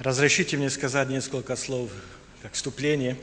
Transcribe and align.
Разрешите 0.00 0.56
мне 0.56 0.70
сказать 0.70 1.10
несколько 1.10 1.56
слов 1.56 1.90
как 2.40 2.54
вступление. 2.54 3.18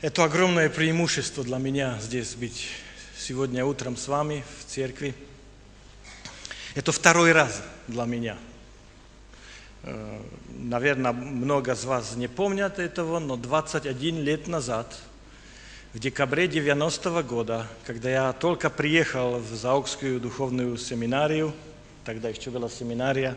Это 0.00 0.24
огромное 0.24 0.70
преимущество 0.70 1.44
для 1.44 1.58
меня 1.58 1.98
здесь 2.00 2.34
быть 2.34 2.66
сегодня 3.14 3.66
утром 3.66 3.98
с 3.98 4.08
вами 4.08 4.42
в 4.58 4.64
церкви. 4.72 5.14
Это 6.74 6.92
второй 6.92 7.32
раз 7.32 7.60
для 7.88 8.06
меня. 8.06 8.38
Э, 9.82 10.22
Наверное, 10.48 11.12
много 11.12 11.72
из 11.72 11.84
вас 11.84 12.16
не 12.16 12.28
помнят 12.28 12.78
этого, 12.78 13.18
но 13.18 13.36
21 13.36 14.22
лет 14.22 14.48
назад, 14.48 14.98
в 15.92 15.98
декабре 15.98 16.48
90 16.48 17.22
года, 17.24 17.66
когда 17.84 18.08
я 18.08 18.32
только 18.32 18.70
приехал 18.70 19.40
в 19.40 19.54
Заокскую 19.54 20.20
духовную 20.20 20.78
семинарию, 20.78 21.52
тогда 22.06 22.30
еще 22.30 22.50
была 22.50 22.70
семинария, 22.70 23.36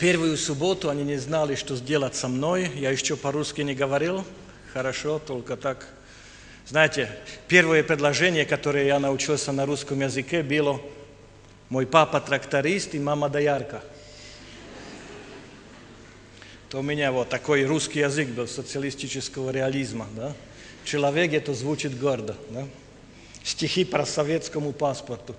первую 0.00 0.38
субботу 0.38 0.88
они 0.88 1.04
не 1.04 1.18
знали, 1.18 1.54
что 1.54 1.76
сделать 1.76 2.16
со 2.16 2.26
мной, 2.26 2.70
я 2.74 2.90
еще 2.90 3.16
по-русски 3.16 3.60
не 3.60 3.74
говорил, 3.74 4.24
хорошо, 4.72 5.18
только 5.18 5.58
так. 5.58 5.86
Знаете, 6.66 7.10
первое 7.48 7.82
предложение, 7.82 8.46
которое 8.46 8.86
я 8.86 8.98
научился 8.98 9.52
на 9.52 9.66
русском 9.66 10.00
языке, 10.00 10.42
было 10.42 10.80
«Мой 11.68 11.86
папа 11.86 12.18
тракторист 12.20 12.94
и 12.94 12.98
мама 12.98 13.28
доярка». 13.28 13.82
То 16.70 16.78
у 16.78 16.82
меня 16.82 17.12
вот 17.12 17.28
такой 17.28 17.64
русский 17.64 17.98
язык 17.98 18.28
был 18.28 18.48
социалистического 18.48 19.50
реализма, 19.50 20.06
да? 20.16 20.32
Человек 20.84 21.34
это 21.34 21.52
звучит 21.52 21.98
гордо, 21.98 22.36
да? 22.48 22.66
Стихи 23.44 23.84
по 23.84 24.04
советскому 24.06 24.72
паспорту. 24.72 25.34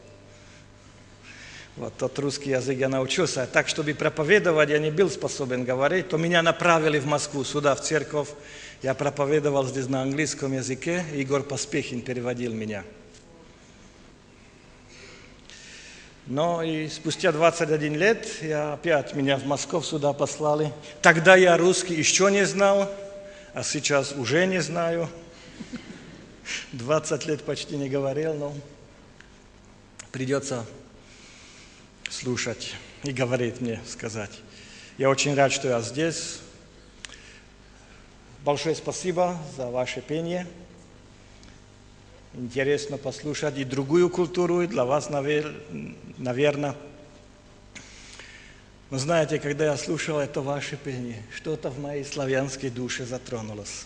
Вот 1.77 1.95
тот 1.97 2.19
русский 2.19 2.49
язык 2.49 2.77
я 2.77 2.89
научился. 2.89 3.47
Так, 3.51 3.69
чтобы 3.69 3.93
проповедовать, 3.93 4.69
я 4.69 4.79
не 4.79 4.91
был 4.91 5.09
способен 5.09 5.63
говорить, 5.63 6.09
то 6.09 6.17
меня 6.17 6.41
направили 6.41 6.99
в 6.99 7.05
Москву, 7.05 7.43
сюда, 7.43 7.75
в 7.75 7.81
церковь. 7.81 8.29
Я 8.81 8.93
проповедовал 8.93 9.65
здесь 9.65 9.87
на 9.87 10.01
английском 10.01 10.53
языке, 10.53 11.05
Игорь 11.13 11.43
Поспехин 11.43 12.01
переводил 12.01 12.53
меня. 12.53 12.83
Но 16.27 16.61
и 16.61 16.87
спустя 16.87 17.31
21 17.31 17.95
лет 17.95 18.27
я 18.41 18.73
опять 18.73 19.13
меня 19.15 19.37
в 19.37 19.45
Москву 19.45 19.81
сюда 19.81 20.13
послали. 20.13 20.71
Тогда 21.01 21.35
я 21.35 21.57
русский 21.57 21.93
еще 21.93 22.29
не 22.31 22.45
знал, 22.45 22.91
а 23.53 23.63
сейчас 23.63 24.13
уже 24.13 24.45
не 24.45 24.61
знаю. 24.61 25.09
20 26.73 27.25
лет 27.27 27.43
почти 27.43 27.75
не 27.77 27.89
говорил, 27.89 28.33
но 28.33 28.53
придется 30.11 30.65
слушать 32.11 32.75
и 33.03 33.11
говорить 33.11 33.61
мне, 33.61 33.79
сказать. 33.87 34.41
Я 34.97 35.09
очень 35.09 35.33
рад, 35.33 35.51
что 35.51 35.69
я 35.69 35.81
здесь. 35.81 36.39
Большое 38.43 38.75
спасибо 38.75 39.39
за 39.55 39.67
ваше 39.67 40.01
пение. 40.01 40.45
Интересно 42.33 42.97
послушать 42.97 43.57
и 43.57 43.63
другую 43.63 44.09
культуру, 44.09 44.61
и 44.61 44.67
для 44.67 44.85
вас, 44.85 45.09
наверное. 45.09 46.75
Но 48.89 48.97
знаете, 48.97 49.39
когда 49.39 49.65
я 49.65 49.77
слушал 49.77 50.19
это 50.19 50.41
ваше 50.41 50.75
пение, 50.75 51.23
что-то 51.33 51.69
в 51.69 51.79
моей 51.79 52.03
славянской 52.03 52.69
душе 52.69 53.05
затронулось. 53.05 53.85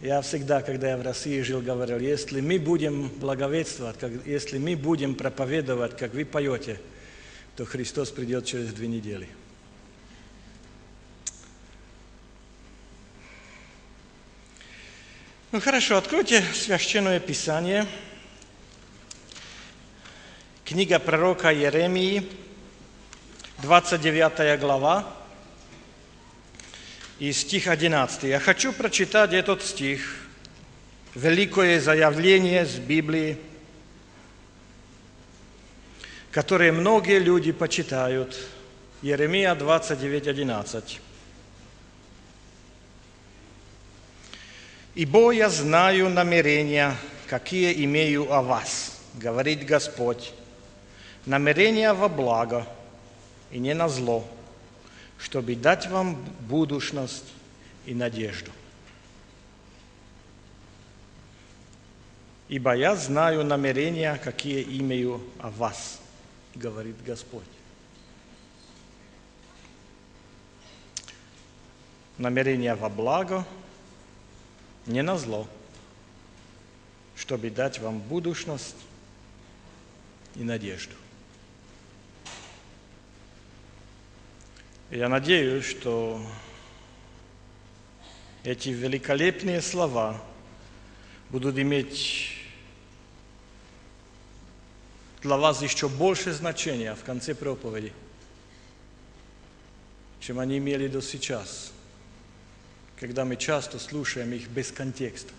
Я 0.00 0.22
всегда, 0.22 0.62
когда 0.62 0.90
я 0.90 0.96
в 0.96 1.02
России 1.02 1.42
жил, 1.42 1.60
говорил, 1.60 1.98
если 1.98 2.40
мы 2.40 2.58
будем 2.58 3.08
благовествовать, 3.08 3.98
как, 3.98 4.10
если 4.24 4.56
мы 4.56 4.74
будем 4.74 5.14
проповедовать, 5.14 5.94
как 5.98 6.14
вы 6.14 6.24
поете, 6.24 6.80
то 7.54 7.66
Христос 7.66 8.10
придет 8.10 8.46
через 8.46 8.72
две 8.72 8.88
недели. 8.88 9.28
Ну 15.52 15.60
хорошо, 15.60 15.98
откройте 15.98 16.42
Священное 16.54 17.20
Писание. 17.20 17.86
Книга 20.64 20.98
пророка 20.98 21.52
Еремии, 21.52 22.26
29 23.58 24.58
глава 24.60 25.19
и 27.20 27.32
стих 27.32 27.68
11. 27.68 28.24
Я 28.24 28.40
хочу 28.40 28.72
прочитать 28.72 29.34
этот 29.34 29.62
стих, 29.62 30.16
великое 31.14 31.78
заявление 31.78 32.64
с 32.64 32.76
Библии, 32.76 33.36
которое 36.30 36.72
многие 36.72 37.18
люди 37.18 37.52
почитают. 37.52 38.36
Еремия 39.02 39.54
29, 39.54 40.28
11. 40.28 41.00
«Ибо 44.94 45.30
я 45.30 45.50
знаю 45.50 46.08
намерения, 46.08 46.96
какие 47.28 47.84
имею 47.84 48.32
о 48.32 48.42
вас, 48.42 48.98
говорит 49.14 49.64
Господь, 49.66 50.32
намерения 51.26 51.92
во 51.92 52.08
благо 52.08 52.66
и 53.50 53.58
не 53.58 53.74
на 53.74 53.88
зло, 53.88 54.26
чтобы 55.20 55.54
дать 55.54 55.86
вам 55.86 56.16
будущность 56.48 57.26
и 57.84 57.94
надежду. 57.94 58.50
Ибо 62.48 62.74
я 62.74 62.96
знаю 62.96 63.44
намерения, 63.44 64.16
какие 64.16 64.62
имею 64.80 65.22
о 65.38 65.50
вас, 65.50 66.00
говорит 66.54 66.96
Господь. 67.04 67.44
Намерения 72.18 72.74
во 72.74 72.88
благо, 72.88 73.46
не 74.86 75.02
на 75.02 75.16
зло, 75.16 75.46
чтобы 77.14 77.50
дать 77.50 77.78
вам 77.78 78.00
будущность 78.00 78.76
и 80.34 80.42
надежду. 80.42 80.94
Я 84.90 85.08
надеюсь, 85.08 85.64
что 85.66 86.20
эти 88.42 88.70
великолепные 88.70 89.62
слова 89.62 90.20
будут 91.28 91.56
иметь 91.60 92.32
для 95.22 95.36
вас 95.36 95.62
еще 95.62 95.88
больше 95.88 96.32
значения 96.32 96.96
в 96.96 97.04
конце 97.04 97.36
проповеди, 97.36 97.92
чем 100.18 100.40
они 100.40 100.58
имели 100.58 100.88
до 100.88 101.00
сейчас, 101.00 101.70
когда 102.98 103.24
мы 103.24 103.36
часто 103.36 103.78
слушаем 103.78 104.32
их 104.32 104.48
без 104.48 104.72
контекста. 104.72 105.32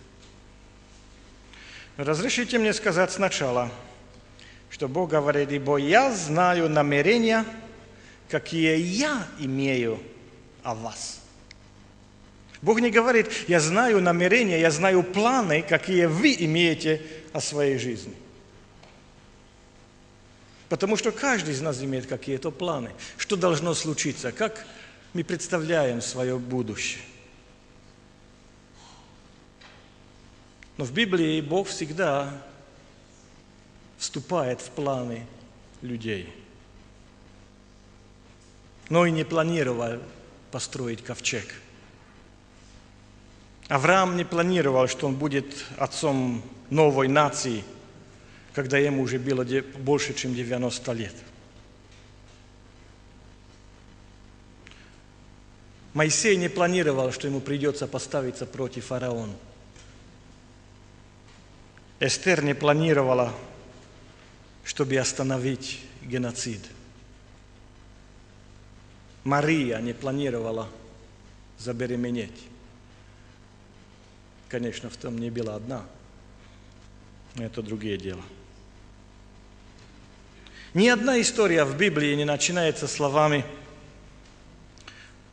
Разрешите 1.97 2.57
мне 2.57 2.71
сказать 2.71 3.11
сначала, 3.11 3.69
что 4.69 4.87
Бог 4.87 5.09
говорит, 5.09 5.51
ибо 5.51 5.75
я 5.75 6.09
знаю 6.15 6.69
намерения– 6.69 7.45
какие 8.31 8.77
я 8.77 9.27
имею 9.39 10.01
о 10.63 10.73
вас. 10.73 11.19
Бог 12.61 12.79
не 12.79 12.89
говорит, 12.89 13.27
я 13.49 13.59
знаю 13.59 14.01
намерения, 14.01 14.59
я 14.59 14.71
знаю 14.71 15.03
планы, 15.03 15.61
какие 15.61 16.05
вы 16.05 16.35
имеете 16.39 17.01
о 17.33 17.41
своей 17.41 17.77
жизни. 17.77 18.15
Потому 20.69 20.95
что 20.95 21.11
каждый 21.11 21.53
из 21.53 21.61
нас 21.61 21.83
имеет 21.83 22.07
какие-то 22.07 22.49
планы. 22.51 22.91
Что 23.17 23.35
должно 23.35 23.73
случиться? 23.73 24.31
Как 24.31 24.65
мы 25.13 25.23
представляем 25.25 26.01
свое 26.01 26.37
будущее? 26.37 27.03
Но 30.77 30.85
в 30.85 30.93
Библии 30.93 31.41
Бог 31.41 31.67
всегда 31.67 32.41
вступает 33.97 34.61
в 34.61 34.69
планы 34.69 35.27
людей– 35.81 36.33
но 38.91 39.05
и 39.05 39.11
не 39.11 39.23
планировал 39.23 40.01
построить 40.51 41.01
ковчег. 41.01 41.45
Авраам 43.69 44.17
не 44.17 44.25
планировал, 44.25 44.89
что 44.89 45.07
он 45.07 45.15
будет 45.15 45.65
отцом 45.77 46.43
новой 46.69 47.07
нации, 47.07 47.63
когда 48.53 48.77
ему 48.77 49.03
уже 49.03 49.17
было 49.17 49.45
больше, 49.77 50.13
чем 50.13 50.35
90 50.35 50.91
лет. 50.91 51.13
Моисей 55.93 56.35
не 56.35 56.49
планировал, 56.49 57.13
что 57.13 57.27
ему 57.27 57.39
придется 57.39 57.87
поставиться 57.87 58.45
против 58.45 58.87
фараона. 58.87 59.33
Эстер 62.01 62.43
не 62.43 62.53
планировала, 62.53 63.33
чтобы 64.65 64.97
остановить 64.97 65.79
геноцид– 66.01 66.59
Мария 69.23 69.79
не 69.79 69.93
планировала 69.93 70.67
забеременеть. 71.57 72.47
Конечно, 74.49 74.89
в 74.89 74.97
том 74.97 75.17
не 75.17 75.29
была 75.29 75.55
одна. 75.55 75.85
Но 77.35 77.45
это 77.45 77.61
другое 77.61 77.97
дело. 77.97 78.23
Ни 80.73 80.87
одна 80.87 81.21
история 81.21 81.63
в 81.65 81.77
Библии 81.77 82.15
не 82.15 82.25
начинается 82.25 82.87
словами 82.87 83.45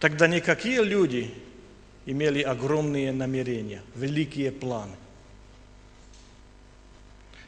«Тогда 0.00 0.28
никакие 0.28 0.84
люди 0.84 1.32
имели 2.06 2.42
огромные 2.42 3.12
намерения, 3.12 3.82
великие 3.94 4.52
планы». 4.52 4.96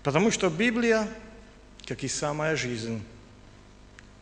Потому 0.02 0.30
что 0.30 0.48
Библия, 0.48 1.06
как 1.84 2.02
и 2.02 2.08
самая 2.08 2.56
жизнь, 2.56 3.02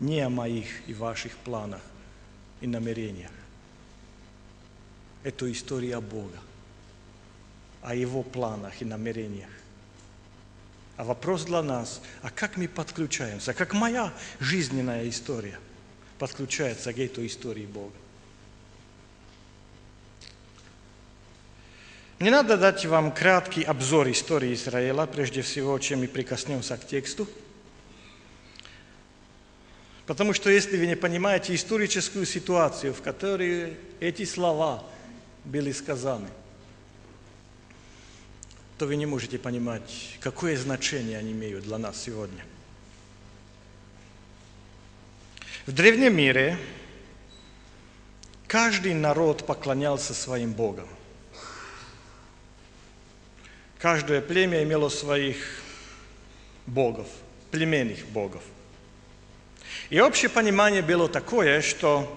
не 0.00 0.20
о 0.20 0.28
моих 0.28 0.66
и 0.88 0.94
ваших 0.94 1.36
планах 1.38 1.82
и 2.60 2.66
намерениях. 2.66 3.30
Это 5.22 5.50
история 5.50 6.00
Бога, 6.00 6.38
о 7.82 7.94
Его 7.94 8.22
планах 8.22 8.80
и 8.80 8.84
намерениях. 8.84 9.50
А 10.96 11.04
вопрос 11.04 11.44
для 11.44 11.62
нас, 11.62 12.00
а 12.22 12.30
как 12.30 12.56
мы 12.56 12.66
подключаемся, 12.66 13.54
как 13.54 13.72
моя 13.72 14.12
жизненная 14.40 15.08
история 15.08 15.58
подключается 16.18 16.92
к 16.92 16.98
этой 16.98 17.26
истории 17.26 17.66
Бога? 17.66 17.94
Не 22.18 22.30
надо 22.30 22.56
дать 22.56 22.84
вам 22.84 23.12
краткий 23.12 23.62
обзор 23.62 24.10
истории 24.10 24.52
Израиля, 24.54 25.06
прежде 25.06 25.40
всего, 25.42 25.78
чем 25.78 26.00
мы 26.00 26.08
прикоснемся 26.08 26.76
к 26.76 26.84
тексту. 26.84 27.28
Потому 30.08 30.32
что 30.32 30.48
если 30.48 30.78
вы 30.78 30.86
не 30.86 30.96
понимаете 30.96 31.54
историческую 31.54 32.24
ситуацию, 32.24 32.94
в 32.94 33.02
которой 33.02 33.76
эти 34.00 34.24
слова 34.24 34.82
были 35.44 35.70
сказаны, 35.70 36.28
то 38.78 38.86
вы 38.86 38.96
не 38.96 39.04
можете 39.04 39.38
понимать, 39.38 40.16
какое 40.20 40.56
значение 40.56 41.18
они 41.18 41.32
имеют 41.32 41.64
для 41.64 41.76
нас 41.76 42.02
сегодня. 42.02 42.42
В 45.66 45.72
древнем 45.72 46.16
мире 46.16 46.56
каждый 48.46 48.94
народ 48.94 49.44
поклонялся 49.44 50.14
своим 50.14 50.54
богам. 50.54 50.88
Каждое 53.78 54.22
племя 54.22 54.62
имело 54.62 54.88
своих 54.88 55.36
богов, 56.64 57.08
племенных 57.50 58.06
богов. 58.06 58.42
И 59.90 60.00
общее 60.00 60.28
понимание 60.28 60.82
было 60.82 61.08
такое, 61.08 61.62
что 61.62 62.14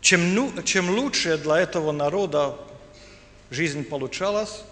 чем, 0.00 0.62
чем 0.64 0.90
лучше 0.90 1.38
для 1.38 1.58
этого 1.58 1.90
народа 1.90 2.56
жизнь 3.50 3.84
получалась, 3.84 4.62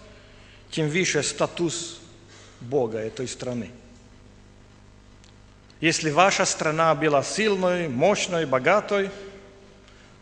тем 0.71 0.89
выше 0.89 1.23
статус 1.23 1.99
Бога 2.61 2.99
этой 2.99 3.27
страны. 3.27 3.71
Если 5.81 6.09
ваша 6.09 6.45
страна 6.45 6.95
была 6.95 7.23
сильной, 7.23 7.89
мощной, 7.89 8.45
богатой, 8.45 9.11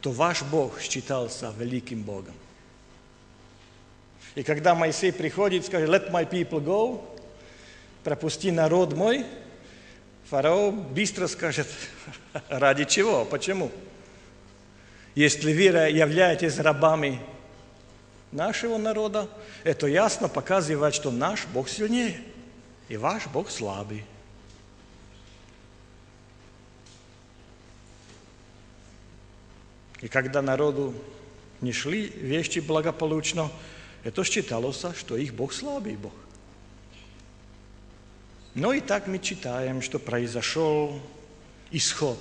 то 0.01 0.11
ваш 0.11 0.41
Бог 0.41 0.81
считался 0.81 1.53
великим 1.57 2.01
Богом. 2.01 2.33
И 4.33 4.43
когда 4.43 4.75
Моисей 4.75 5.13
приходит 5.13 5.65
скажет, 5.65 5.89
let 5.89 6.11
my 6.11 6.29
people 6.29 6.59
go, 6.59 7.01
пропусти 8.03 8.51
народ 8.51 8.93
мой, 8.93 9.25
фараон 10.29 10.81
быстро 10.81 11.27
скажет, 11.27 11.67
ради 12.49 12.85
чего, 12.85 13.25
почему? 13.25 13.71
Если 15.15 15.53
вы 15.53 15.61
являетесь 15.89 16.59
рабами 16.59 17.21
нашего 18.31 18.77
народа, 18.77 19.29
это 19.63 19.87
ясно 19.87 20.27
показывает, 20.27 20.93
что 20.93 21.09
наш 21.09 21.45
Бог 21.47 21.69
сильнее, 21.69 22.21
и 22.89 22.97
ваш 22.97 23.27
Бог 23.27 23.49
слабый. 23.49 24.03
И 30.01 30.07
когда 30.07 30.41
народу 30.41 30.93
не 31.61 31.71
шли 31.71 32.09
вещи 32.09 32.59
благополучно, 32.59 33.49
это 34.03 34.23
считалось, 34.23 34.83
что 34.97 35.15
их 35.15 35.33
Бог 35.33 35.53
слабый 35.53 35.95
Бог. 35.95 36.13
Но 38.55 38.71
и 38.71 38.79
так 38.79 39.07
мы 39.07 39.19
читаем, 39.19 39.81
что 39.81 39.99
произошел 39.99 41.01
исход. 41.71 42.17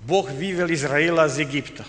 Бог 0.00 0.30
вывел 0.30 0.72
Израиля 0.72 1.26
из 1.26 1.38
Египта. 1.38 1.84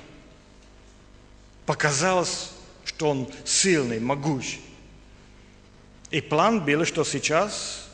Показалось, 1.65 2.51
что 2.83 3.09
он 3.09 3.31
сильный, 3.45 4.01
могущий. 4.01 4.61
И 6.11 6.19
план 6.19 6.65
был, 6.65 6.83
что 6.85 7.05
сейчас 7.05 7.89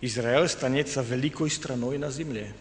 Израиль 0.00 0.48
станет 0.48 0.94
великой 0.94 1.50
страной 1.50 1.98
на 1.98 2.10
земле. 2.10 2.54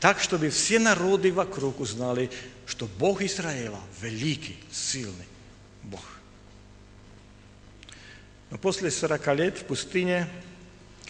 Так, 0.00 0.18
чтобы 0.20 0.48
все 0.48 0.78
народы 0.78 1.30
вокруг 1.32 1.80
узнали, 1.80 2.30
что 2.64 2.86
Бог 2.98 3.20
Израиля 3.20 3.80
великий, 4.00 4.58
сильный 4.70 5.26
Бог. 5.82 6.04
Но 8.48 8.58
после 8.58 8.90
40 8.90 9.26
лет 9.34 9.58
в 9.58 9.64
пустыне, 9.64 10.28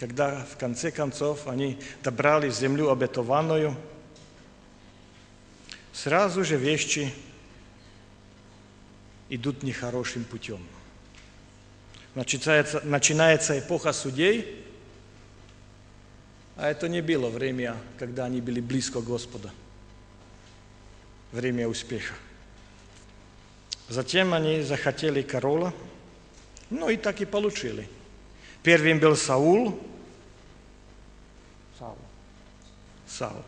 когда 0.03 0.43
в 0.43 0.57
конце 0.57 0.91
концов 0.91 1.47
они 1.47 1.79
добрали 2.03 2.49
землю 2.49 2.91
обетованную, 2.91 3.73
сразу 5.93 6.43
же 6.43 6.57
вещи 6.57 7.13
идут 9.29 9.63
нехорошим 9.63 10.25
путем. 10.25 10.59
Начинается, 12.15 12.81
начинается 12.83 13.57
эпоха 13.57 13.93
судей, 13.93 14.65
а 16.57 16.69
это 16.69 16.89
не 16.89 16.99
было 16.99 17.29
время, 17.29 17.77
когда 17.97 18.25
они 18.25 18.41
были 18.41 18.59
близко 18.59 18.99
к 18.99 19.05
Господу. 19.05 19.51
Время 21.31 21.69
успеха. 21.69 22.15
Затем 23.87 24.33
они 24.33 24.63
захотели 24.63 25.21
короля– 25.21 25.71
ну 26.69 26.89
и 26.89 26.97
так 26.97 27.21
и 27.21 27.25
получили. 27.25 27.87
Первым 28.63 28.99
был. 28.99 29.15
Саул. 29.15 29.79
Саул. 33.13 33.43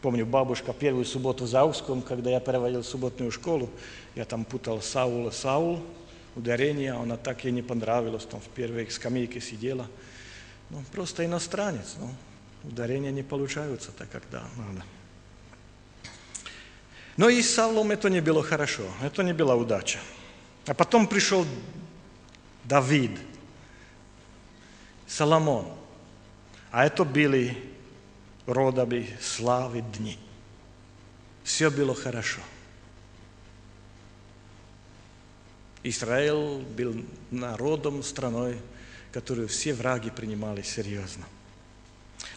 Помню, 0.00 0.26
бабушка 0.26 0.72
первую 0.72 1.04
субботу 1.04 1.44
в 1.44 1.46
Зауском, 1.46 2.02
когда 2.02 2.30
я 2.30 2.40
проводил 2.40 2.82
субботную 2.82 3.30
школу, 3.30 3.70
я 4.16 4.24
там 4.24 4.44
путал 4.44 4.82
Саул 4.82 5.28
и 5.28 5.32
Саул, 5.32 5.80
ударение, 6.34 6.92
она 6.92 7.16
так 7.16 7.44
ей 7.44 7.52
не 7.52 7.62
понравилось, 7.62 8.24
там 8.24 8.40
в 8.40 8.48
первой 8.48 8.90
скамейке 8.90 9.40
сидела. 9.40 9.86
Ну, 10.70 10.82
просто 10.90 11.24
иностранец, 11.24 11.94
ну, 11.98 12.10
ударения 12.64 13.12
не 13.12 13.22
получаются 13.22 13.92
так, 13.92 14.10
когда 14.10 14.42
надо. 14.56 14.82
Но 17.16 17.28
и 17.28 17.42
с 17.42 17.54
Саулом 17.54 17.90
это 17.90 18.08
не 18.08 18.20
было 18.20 18.42
хорошо, 18.42 18.84
это 19.02 19.22
не 19.22 19.34
была 19.34 19.54
удача. 19.54 19.98
А 20.66 20.74
потом 20.74 21.06
пришел 21.06 21.46
Давид, 22.64 23.18
Соломон. 25.06 25.66
А 26.70 26.86
это 26.86 27.04
были 27.04 27.71
родами 28.46 29.08
славы 29.20 29.82
дни. 29.82 30.18
Все 31.44 31.70
было 31.70 31.94
хорошо. 31.94 32.40
Израиль 35.82 36.62
был 36.62 37.04
народом, 37.30 38.02
страной, 38.02 38.56
которую 39.12 39.48
все 39.48 39.74
враги 39.74 40.10
принимали 40.10 40.62
серьезно. 40.62 41.24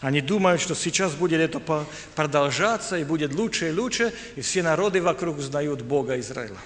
Они 0.00 0.20
думают, 0.20 0.60
что 0.60 0.74
сейчас 0.74 1.14
будет 1.14 1.40
это 1.40 1.86
продолжаться, 2.14 2.98
и 2.98 3.04
будет 3.04 3.32
лучше 3.34 3.68
и 3.68 3.72
лучше, 3.72 4.12
и 4.34 4.40
все 4.40 4.62
народы 4.62 5.00
вокруг 5.00 5.38
узнают 5.38 5.82
Бога 5.82 6.18
Израиля. 6.18 6.58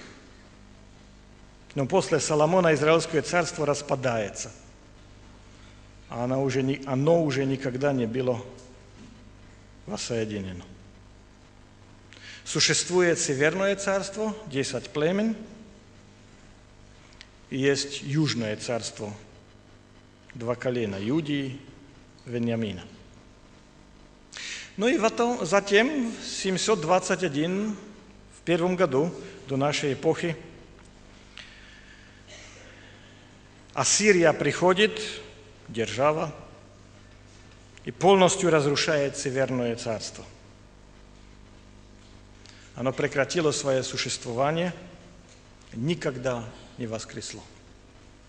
Но 1.74 1.86
после 1.86 2.18
Соломона 2.18 2.74
Израильское 2.74 3.22
царство 3.22 3.66
распадается. 3.66 4.50
А 6.08 6.24
оно 6.24 6.42
уже, 6.42 6.80
оно 6.86 7.22
уже 7.22 7.44
никогда 7.44 7.92
не 7.92 8.06
было 8.06 8.42
воссоединено. 9.90 10.64
Существует 12.44 13.18
Северное 13.18 13.76
царство, 13.76 14.34
10 14.46 14.90
племен, 14.90 15.36
и 17.50 17.58
есть 17.58 18.02
Южное 18.02 18.56
царство, 18.56 19.12
два 20.34 20.54
колена, 20.54 20.96
Юдии, 20.96 21.60
Вениамина. 22.24 22.82
Ну 24.76 24.88
и 24.88 24.98
затем, 25.44 26.12
721, 26.24 27.76
в 28.38 28.40
первом 28.44 28.76
году 28.76 29.12
до 29.48 29.56
нашей 29.56 29.92
эпохи, 29.92 30.36
Ассирия 33.74 34.32
приходит, 34.32 35.00
держава, 35.68 36.34
и 37.84 37.90
полностью 37.90 38.50
разрушает 38.50 39.16
Северное 39.16 39.76
царство. 39.76 40.24
Оно 42.74 42.92
прекратило 42.92 43.50
свое 43.50 43.82
существование, 43.82 44.72
никогда 45.74 46.44
не 46.78 46.86
воскресло. 46.86 47.42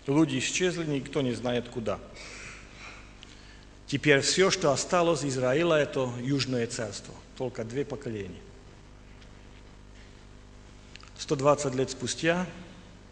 Люди 0.06 0.38
исчезли, 0.38 0.84
никто 0.84 1.22
не 1.22 1.32
знает 1.32 1.68
куда. 1.68 1.98
Теперь 3.86 4.20
все, 4.20 4.50
что 4.50 4.72
осталось 4.72 5.24
Израиля, 5.24 5.76
это 5.76 6.10
Южное 6.20 6.66
царство. 6.66 7.14
Только 7.36 7.64
две 7.64 7.84
поколения. 7.84 8.40
120 11.18 11.74
лет 11.74 11.90
спустя, 11.90 12.46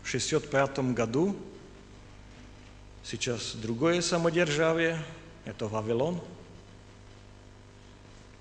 в 0.03 0.09
65 0.09 0.79
году, 0.95 1.37
сейчас 3.05 3.55
другое 3.55 4.01
самодержавие, 4.03 4.99
это 5.45 5.67
Вавилон, 5.67 6.21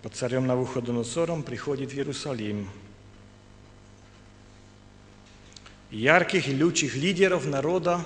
под 0.02 0.16
царем 0.16 0.48
Навуходоносором 0.48 1.44
приходит 1.44 1.92
в 1.92 1.96
Иерусалим. 1.96 2.70
Ярких 5.92 6.48
и 6.48 6.64
лучших 6.64 6.96
лидеров 6.96 7.46
народа 7.46 8.06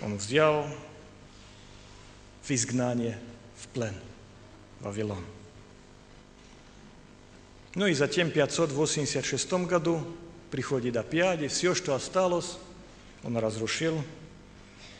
он 0.00 0.16
взял 0.16 0.66
в 2.42 2.50
изгнание, 2.50 3.18
в 3.58 3.68
плен, 3.68 3.94
в 4.80 4.84
Вавилон. 4.84 5.24
Ну 7.74 7.86
и 7.86 7.94
затем 7.94 8.28
в 8.28 8.32
586 8.32 9.52
году 9.66 10.06
приходит 10.50 10.96
опять, 10.96 11.42
и 11.42 11.48
все, 11.48 11.74
что 11.74 11.94
осталось, 11.94 12.58
он 13.24 13.36
разрушил. 13.36 14.02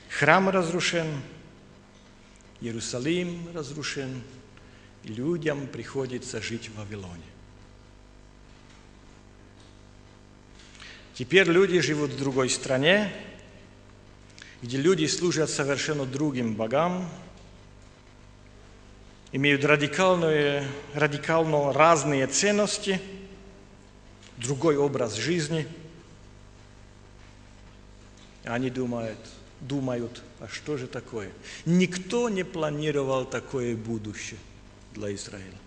Храм 0.08 0.48
разрушен, 0.48 1.06
Иерусалим 2.62 3.48
разрушен, 3.52 4.22
и 5.02 5.08
людям 5.08 5.66
приходится 5.66 6.40
жить 6.40 6.68
в 6.68 6.76
Вавилоне. 6.76 7.24
Теперь 11.14 11.48
люди 11.48 11.80
живут 11.80 12.12
в 12.12 12.18
другой 12.18 12.48
стране, 12.48 13.12
где 14.62 14.76
люди 14.76 15.06
служат 15.06 15.50
совершенно 15.50 16.06
другим 16.06 16.54
богам, 16.54 17.10
имеют 19.32 19.64
радикальные, 19.64 20.64
радикально 20.94 21.72
разные 21.72 22.28
ценности, 22.28 23.00
другой 24.36 24.76
образ 24.76 25.16
жизни. 25.16 25.66
Они 28.44 28.70
думают, 28.70 29.18
думают, 29.62 30.22
а 30.40 30.48
что 30.48 30.76
же 30.76 30.86
такое? 30.86 31.32
Никто 31.64 32.28
не 32.28 32.44
планировал 32.44 33.24
такое 33.24 33.74
будущее 33.76 34.38
для 34.94 35.14
Израиля. 35.14 35.58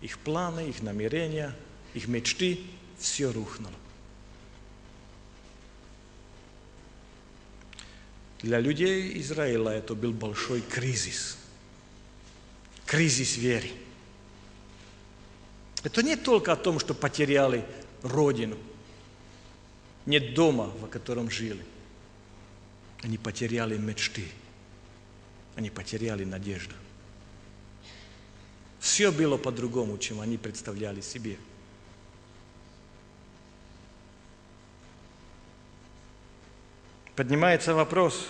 Их 0.00 0.18
планы, 0.18 0.68
их 0.68 0.82
намерения, 0.82 1.54
их 1.94 2.06
мечты, 2.08 2.60
все 2.98 3.32
рухнуло. 3.32 3.74
Для 8.42 8.60
людей 8.60 9.20
Израиля 9.20 9.72
это 9.72 9.94
был 9.94 10.12
большой 10.12 10.62
кризис– 10.62 11.36
кризис 12.90 13.36
веры. 13.36 13.70
Это 15.84 16.02
не 16.02 16.16
только 16.16 16.50
о 16.50 16.56
том, 16.56 16.80
что 16.80 16.92
потеряли 16.92 17.64
родину, 18.02 18.56
нет 20.06 20.34
дома, 20.34 20.64
в 20.64 20.88
котором 20.88 21.30
жили. 21.30 21.64
Они 23.02 23.16
потеряли 23.18 23.76
мечты, 23.76 24.26
они 25.56 25.70
потеряли 25.70 26.24
надежду. 26.24 26.74
Все 28.78 29.10
было 29.10 29.36
по-другому, 29.36 29.98
чем 29.98 30.20
они 30.20 30.36
представляли 30.36 31.00
себе. 31.00 31.36
Поднимается 37.16 37.74
вопрос, 37.74 38.26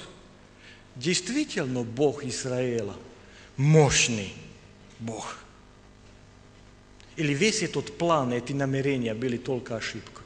действительно 0.97 1.83
Бог 1.83 2.25
Израиля 2.25 2.95
мощный– 3.57 4.35
Бог. 5.01 5.39
Или 7.17 7.33
весь 7.35 7.63
этот 7.63 7.97
план, 7.99 8.33
эти 8.33 8.53
намерения 8.53 9.15
были 9.15 9.37
только 9.37 9.77
ошибкой. 9.77 10.25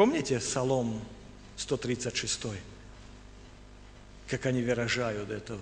Помните 0.00 0.38
Псалом 0.38 0.98
136? 1.58 2.46
Как 4.28 4.46
они 4.46 4.62
выражают 4.62 5.28
этого? 5.30 5.60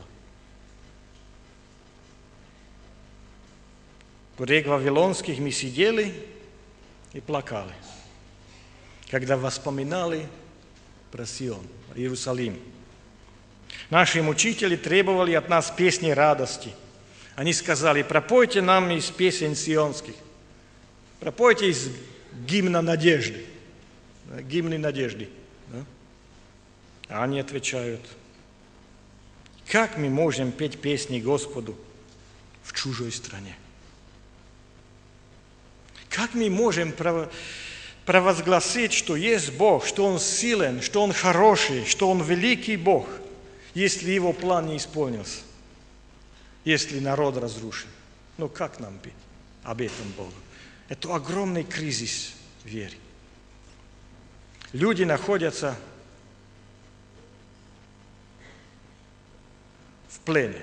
В 4.37 4.45
рек 4.45 4.69
Вавилонских 4.69 5.41
мы 5.41 5.51
сидели 5.51 6.15
и 7.15 7.21
плакали, 7.21 7.75
когда 9.11 9.37
воспоминали 9.37 10.29
про 11.11 11.27
Сион, 11.27 11.67
Иерусалим– 11.97 12.61
Наши 13.91 14.23
мучители 14.23 14.77
требовали 14.77 15.33
от 15.33 15.49
нас 15.49 15.73
песни 15.77 16.11
радости. 16.11 16.73
Они 17.35 17.53
сказали, 17.53 18.05
пропойте 18.05 18.63
нам 18.63 18.89
из 18.93 19.11
песен 19.11 19.57
сионских, 19.57 20.15
пропойте 21.19 21.71
из 21.71 21.91
гимна 22.47 22.83
надежды, 22.83 23.45
гимны 24.43 24.79
надежды. 24.79 25.29
Да? 25.69 25.85
А 27.09 27.25
они 27.25 27.41
отвечают, 27.41 28.01
как 29.69 29.97
мы 29.99 30.09
можем 30.09 30.53
петь 30.53 30.81
песни 30.81 31.21
Господу 31.21 31.77
в 32.63 32.73
чужой 32.73 33.13
стране? 33.13 33.57
Как 36.09 36.35
мы 36.35 36.51
можем 36.51 36.95
провозгласить, 38.05 38.93
что 38.93 39.15
есть 39.15 39.53
Бог, 39.53 39.87
что 39.87 40.07
Он 40.07 40.19
силен, 40.19 40.83
что 40.83 41.03
Он 41.03 41.13
хороший, 41.13 41.85
что 41.85 42.11
Он 42.11 42.23
великий 42.23 42.77
Бог– 42.77 43.07
если 43.79 44.11
его 44.11 44.33
план 44.33 44.67
не 44.67 44.77
исполнился, 44.77 45.43
если 46.65 46.99
народ 46.99 47.37
разрушен. 47.37 47.89
Ну 48.37 48.49
как 48.49 48.81
нам 48.81 48.99
петь 48.99 49.13
об 49.63 49.81
этом 49.81 50.11
Богу? 50.17 50.33
Это 50.89 51.15
огромный 51.15 51.63
кризис 51.63 52.33
веры. 52.65 52.97
Люди 54.73 55.03
находятся 55.03 55.77
в 60.09 60.21
плене, 60.21 60.63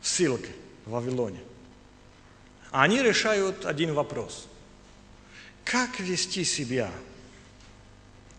в 0.00 0.06
ссылке 0.06 0.50
в 0.84 0.90
Вавилоне. 0.90 1.40
Они 2.70 3.02
решают 3.02 3.66
один 3.66 3.94
вопрос. 3.94 4.46
Как 5.64 5.98
вести 6.00 6.44
себя 6.44 6.90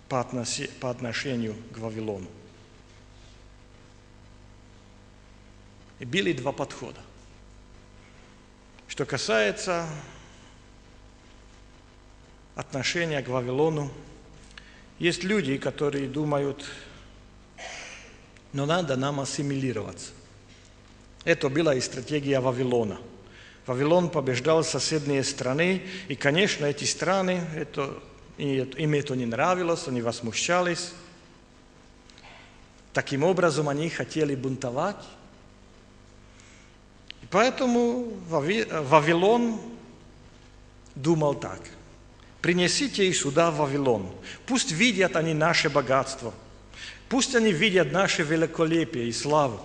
по 0.07 0.21
отношению 0.21 1.55
к 1.73 1.77
Вавилону? 1.77 2.29
были 6.05 6.31
два 6.33 6.51
подхода. 6.51 7.01
Что 8.87 9.05
касается 9.05 9.87
отношения 12.59 13.21
к 13.21 13.29
Вавилону, 13.29 13.89
есть 14.99 15.23
люди, 15.23 15.57
которые 15.57 16.09
думают, 16.09 16.65
но 18.51 18.65
надо 18.65 18.97
нам 18.97 19.21
ассимилироваться. 19.21 20.11
Это 21.23 21.47
была 21.47 21.73
и 21.75 21.79
стратегия 21.79 22.41
Вавилона. 22.41 22.97
Вавилон 23.65 24.09
побеждал 24.09 24.65
соседние 24.65 25.23
страны, 25.23 25.83
и, 26.09 26.15
конечно, 26.15 26.65
эти 26.65 26.83
страны, 26.83 27.41
это, 27.55 27.97
им 28.37 28.93
это 28.93 29.15
не 29.15 29.25
нравилось, 29.25 29.87
они 29.87 30.01
возмущались. 30.01 30.91
Таким 32.91 33.23
образом, 33.23 33.69
они 33.69 33.89
хотели 33.89 34.35
бунтовать, 34.35 35.05
Поэтому 37.31 38.11
Вавилон 38.27 39.61
думал 40.95 41.35
так. 41.35 41.61
Принесите 42.41 43.07
их 43.07 43.15
сюда 43.15 43.51
в 43.51 43.57
Вавилон. 43.57 44.09
Пусть 44.45 44.71
видят 44.71 45.15
они 45.15 45.33
наше 45.33 45.69
богатство. 45.69 46.33
Пусть 47.09 47.35
они 47.35 47.51
видят 47.51 47.91
наше 47.91 48.23
великолепие 48.23 49.07
и 49.07 49.11
славу. 49.11 49.61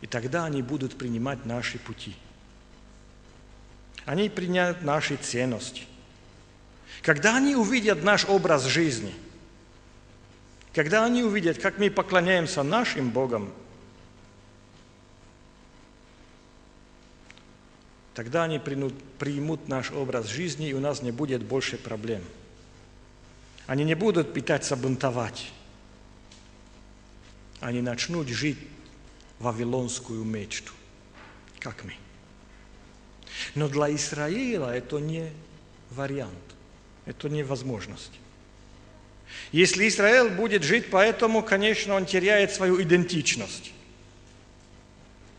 И 0.00 0.06
тогда 0.06 0.44
они 0.44 0.62
будут 0.62 0.96
принимать 0.96 1.44
наши 1.44 1.78
пути. 1.78 2.14
Они 4.04 4.28
принимают 4.28 4.82
наши 4.82 5.16
ценности. 5.16 5.82
Когда 7.02 7.36
они 7.36 7.54
увидят 7.54 8.02
наш 8.02 8.24
образ 8.24 8.64
жизни, 8.64 9.14
когда 10.74 11.04
они 11.04 11.22
увидят, 11.22 11.58
как 11.58 11.78
мы 11.78 11.90
поклоняемся 11.90 12.62
нашим 12.62 13.10
Богам– 13.10 13.52
Тогда 18.18 18.42
они 18.42 18.58
примут 18.58 19.68
наш 19.68 19.92
образ 19.92 20.26
жизни, 20.26 20.70
и 20.70 20.72
у 20.72 20.80
нас 20.80 21.02
не 21.02 21.12
будет 21.12 21.44
больше 21.44 21.78
проблем. 21.78 22.20
Они 23.68 23.84
не 23.84 23.94
будут 23.94 24.34
пытаться 24.34 24.74
бунтовать. 24.74 25.52
Они 27.60 27.80
начнут 27.80 28.26
жить 28.26 28.58
вавилонскую 29.38 30.24
мечту, 30.24 30.72
как 31.60 31.84
мы. 31.84 31.94
Но 33.54 33.68
для 33.68 33.94
Израиля 33.94 34.66
это 34.70 34.98
не 34.98 35.30
вариант, 35.90 36.32
это 37.06 37.28
не 37.28 37.44
возможность. 37.44 38.18
Если 39.52 39.86
Израиль 39.86 40.30
будет 40.30 40.64
жить 40.64 40.90
поэтому, 40.90 41.44
конечно, 41.44 41.94
он 41.94 42.04
теряет 42.04 42.50
свою 42.50 42.82
идентичность. 42.82 43.72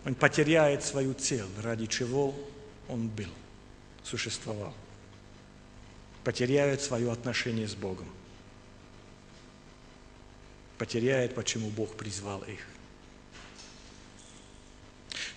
Он 0.05 0.15
потеряет 0.15 0.81
свою 0.81 1.13
цель, 1.13 1.43
ради 1.61 1.85
чего 1.85 2.33
он 2.89 3.07
был, 3.07 3.29
существовал. 4.03 4.73
Потеряет 6.23 6.81
свое 6.81 7.11
отношение 7.11 7.67
с 7.67 7.75
Богом. 7.75 8.07
Потеряет, 10.77 11.35
почему 11.35 11.69
Бог 11.69 11.95
призвал 11.95 12.41
их. 12.43 12.65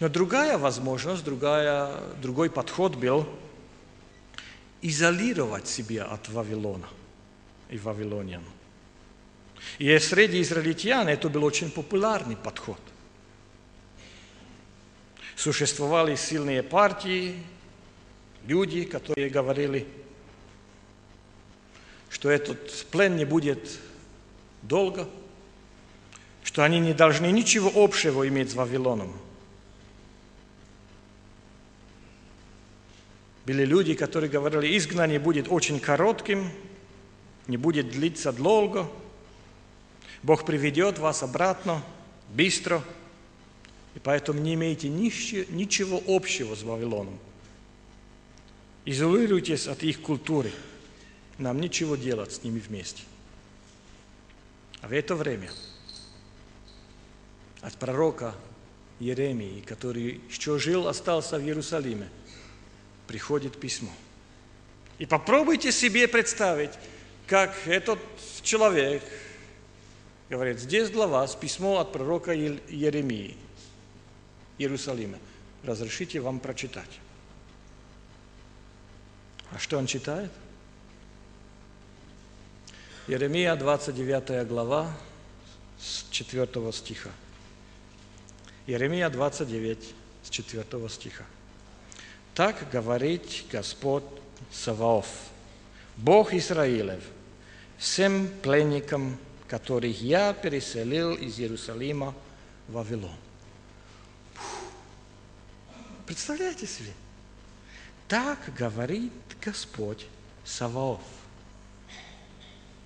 Но 0.01 0.09
другая 0.09 0.59
возможность, 0.59 1.25
другая, 1.25 1.97
другой 2.21 2.51
подход 2.51 2.97
был 2.97 3.29
изолировать 4.81 5.69
себя 5.69 6.07
от 6.07 6.29
Вавилона 6.29 6.89
и 7.71 7.79
вавилонян. 7.79 8.43
И 9.79 9.97
среди 9.99 10.43
израильтян 10.43 11.09
это 11.09 11.29
был 11.29 11.45
очень 11.45 11.71
популярный 11.71 12.37
подход. 12.37 12.81
Существовали 15.43 16.15
сильные 16.15 16.63
партии, 16.63 17.35
люди, 18.47 18.85
которые 18.85 19.29
говорили, 19.29 19.89
что 22.11 22.31
этот 22.31 22.87
плен 22.93 23.17
не 23.17 23.25
будет 23.25 23.81
долго, 24.63 25.09
что 26.45 26.63
они 26.63 26.79
не 26.79 26.95
должны 26.95 27.33
ничего 27.33 27.73
общего 27.75 28.29
иметь 28.29 28.53
с 28.53 28.55
Вавилоном– 28.55 29.13
Были 33.45 33.65
люди, 33.65 33.95
которые 33.95 34.31
говорили, 34.31 34.79
изгнание 34.79 35.19
будет 35.19 35.49
очень 35.51 35.81
коротким, 35.81 36.49
не 37.49 37.57
будет 37.57 37.91
длиться 37.91 38.33
долго. 38.33 38.89
Бог 40.23 40.47
приведет 40.47 41.01
вас 41.01 41.25
обратно 41.25 41.83
быстро, 42.29 42.85
поэтому 44.05 44.41
не 44.41 44.55
имеете 44.55 44.89
ничего 44.89 46.03
общего 46.07 46.55
с 46.55 46.63
Вавилоном. 46.63 47.19
Изолируйтесь 48.85 49.67
от 49.67 49.83
их 49.83 50.01
культуры. 50.01 50.51
Нам 51.39 51.61
ничего 51.61 51.97
делать 51.97 52.33
с 52.33 52.43
ними 52.43 52.59
вместе. 52.59 53.03
А 54.81 54.89
в 54.89 54.93
это 54.93 55.15
время 55.15 55.51
от 57.61 57.75
пророка 57.75 58.35
Еремии, 58.99 59.61
который 59.61 60.21
еще 60.29 60.59
жил, 60.59 60.89
остался 60.89 61.39
в 61.39 61.43
Иерусалиме– 61.43 62.09
приходит 63.13 63.61
письмо. 63.61 63.91
И 64.99 65.05
попробуйте 65.05 65.71
себе 65.71 66.09
представить, 66.09 66.71
как 67.27 67.55
этот 67.67 67.99
человек 68.43 69.03
говорит, 70.31 70.59
здесь 70.59 70.89
для 70.89 71.07
вас 71.07 71.35
письмо 71.35 71.79
от 71.81 71.93
пророка 71.93 72.33
Еремии, 72.33 73.37
Иерусалима. 74.63 75.19
Разрешите 75.65 76.21
вам 76.21 76.41
прочитать. 76.41 77.01
А 79.53 79.59
что 79.59 79.79
он 79.79 79.87
читает? 79.87 80.31
Еремия, 83.07 83.55
29 83.57 84.47
глава, 84.49 84.97
с 85.79 86.05
4 86.11 86.73
стиха. 86.73 87.11
Еремия 88.67 89.11
29, 89.11 89.95
с 90.23 90.31
4 90.31 90.89
стиха. 90.89 91.25
Так 92.35 92.71
говорит 92.71 93.45
Господь 93.51 94.05
Саваоф, 94.51 95.09
Бог 95.97 96.33
Израилев, 96.33 97.03
всем 97.77 98.29
пленникам, 98.43 99.19
которых 99.49 100.01
я 100.01 100.33
переселил 100.33 101.15
из 101.15 101.39
Иерусалима 101.39 102.15
в 102.69 102.73
Вавилон. 102.73 103.11
Представляете 106.07 106.67
себе? 106.67 106.93
Так 108.09 108.39
говорит 108.57 109.13
Господь 109.41 110.07
Саваоф. 110.45 111.01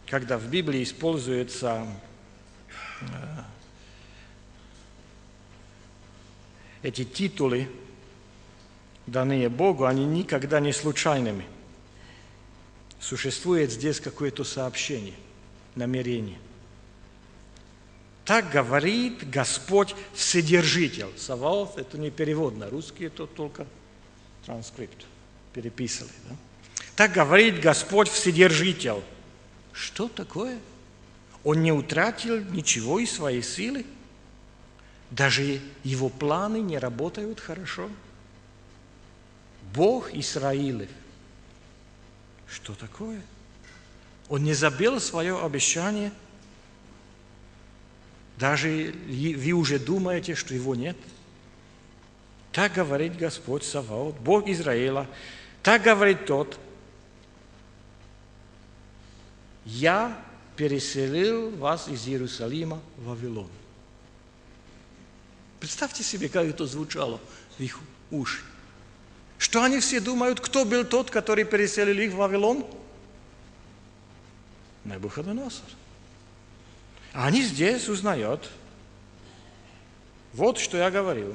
Когда 0.07 0.39
в 0.39 0.49
Библии 0.49 0.83
используются 0.83 1.87
э, 3.01 3.07
эти 6.83 7.05
титулы, 7.05 7.69
данные 9.07 9.49
Богу, 9.49 9.87
они 9.87 10.05
никогда 10.05 10.61
не 10.61 10.73
случайными. 10.73 11.47
Существует 13.01 13.73
здесь 13.73 14.01
какое-то 14.01 14.45
сообщение, 14.45 15.15
намерение. 15.75 16.39
Так 18.27 18.51
говорит 18.51 19.31
Господь 19.31 19.95
Вседержитель. 20.13 21.09
Саваоф– 21.17 21.77
это 21.79 21.97
не 21.97 22.11
перевод 22.11 22.57
на 22.57 22.69
русский, 22.69 23.07
это 23.07 23.27
только 23.27 23.67
транскрипт, 24.45 25.07
переписали. 25.55 26.11
Да? 26.29 26.37
Так 26.97 27.13
говорит 27.13 27.61
Господь 27.61 28.09
Вседержитель. 28.09 29.03
Что 29.73 30.09
такое? 30.09 30.59
Он 31.45 31.63
не 31.63 31.73
утратил 31.73 32.45
ничего 32.45 32.99
из 32.99 33.13
своей 33.13 33.43
силы? 33.43 33.87
Даже 35.11 35.61
его 35.85 36.09
планы 36.11 36.61
не 36.61 36.79
работают 36.79 37.41
хорошо– 37.41 37.89
Бог 39.77 40.15
Израилев. 40.15 40.89
Что 42.49 42.75
такое? 42.75 43.21
Он 44.29 44.43
не 44.43 44.55
забил 44.55 44.99
свое 45.01 45.39
обещание. 45.39 46.13
Даже 48.39 48.95
вы 49.09 49.53
уже 49.53 49.79
думаете, 49.79 50.35
что 50.35 50.55
его 50.55 50.75
нет. 50.75 50.97
Так 52.53 52.75
говорит 52.75 53.17
Господь 53.17 53.65
Саваот, 53.65 54.17
Бог 54.19 54.49
Израиля. 54.49 55.07
Так 55.63 55.83
говорит 55.83 56.27
тот, 56.27 56.59
я 59.65 60.17
переселил 60.57 61.51
вас 61.57 61.89
из 61.89 62.07
Иерусалима 62.07 62.81
в 62.97 63.07
Вавилон. 63.07 63.51
Представьте 65.61 66.03
себе, 66.03 66.29
как 66.29 66.47
это 66.47 66.67
звучало 66.67 67.21
в 67.59 67.61
их 67.63 67.79
уши. 68.11 68.43
Что 69.39 69.63
они 69.63 69.81
все 69.81 70.01
думают, 70.01 70.41
кто 70.41 70.65
был 70.65 70.85
тот, 70.85 71.11
который 71.11 71.45
переселил 71.45 71.99
их 71.99 72.13
в 72.13 72.17
Вавилон? 72.17 72.65
Набуходоносор. 74.85 75.67
А 77.17 77.29
они 77.29 77.41
здесь 77.41 77.89
узнают, 77.89 78.51
вот 80.35 80.59
что 80.59 80.77
я 80.77 80.91
говорил. 80.91 81.35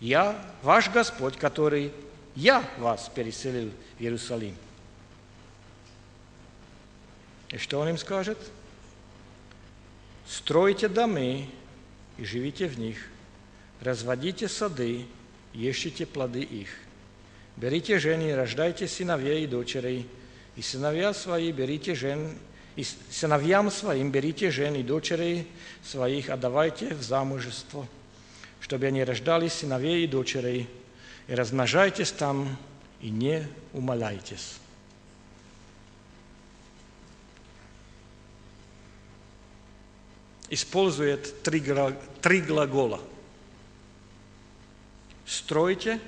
Я 0.00 0.42
ваш 0.62 0.88
Господь, 0.88 1.36
который 1.36 1.92
я 2.34 2.64
вас 2.78 3.10
переселил 3.14 3.70
в 3.98 4.00
Иерусалим. 4.00 4.56
И 7.50 7.58
что 7.58 7.78
он 7.80 7.90
им 7.90 7.98
скажет? 7.98 8.38
Стройте 10.26 10.88
домы 10.88 11.46
и 12.16 12.24
живите 12.24 12.66
в 12.66 12.78
них, 12.78 12.96
разводите 13.82 14.48
сады 14.48 15.04
ешьте 15.52 16.06
плоды 16.06 16.40
их. 16.40 16.70
Берите 17.58 17.98
жен 17.98 18.22
и 18.22 18.32
рождайте 18.32 18.88
сыновей 18.88 19.44
и 19.44 19.46
дочерей, 19.46 20.08
и 20.56 20.62
сыновья 20.62 21.12
свои 21.12 21.52
берите 21.52 21.94
жен, 21.94 22.38
и 22.76 22.84
сыновьям 22.84 23.70
своим 23.70 24.10
берите 24.10 24.50
жен 24.50 24.74
и 24.74 24.82
дочерей 24.82 25.46
своих, 25.84 26.28
отдавайте 26.28 26.94
в 26.94 27.02
замужество, 27.02 27.86
чтобы 28.60 28.86
они 28.86 29.04
рождали 29.04 29.48
сыновей 29.48 30.04
и 30.04 30.08
дочерей, 30.08 30.68
и 31.28 31.34
размножайтесь 31.34 32.12
там, 32.12 32.56
и 33.00 33.10
не 33.10 33.46
умоляйтесь. 33.72 34.56
Использует 40.50 41.42
три, 41.42 41.62
три 42.20 42.40
глагола– 42.40 43.00
стройте, 45.26 46.00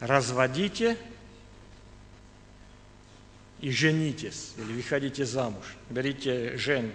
разводите 0.00 0.96
и 3.60 3.70
женитесь, 3.70 4.52
или 4.58 4.72
выходите 4.72 5.24
замуж. 5.24 5.76
Берите 5.90 6.56
жен, 6.56 6.92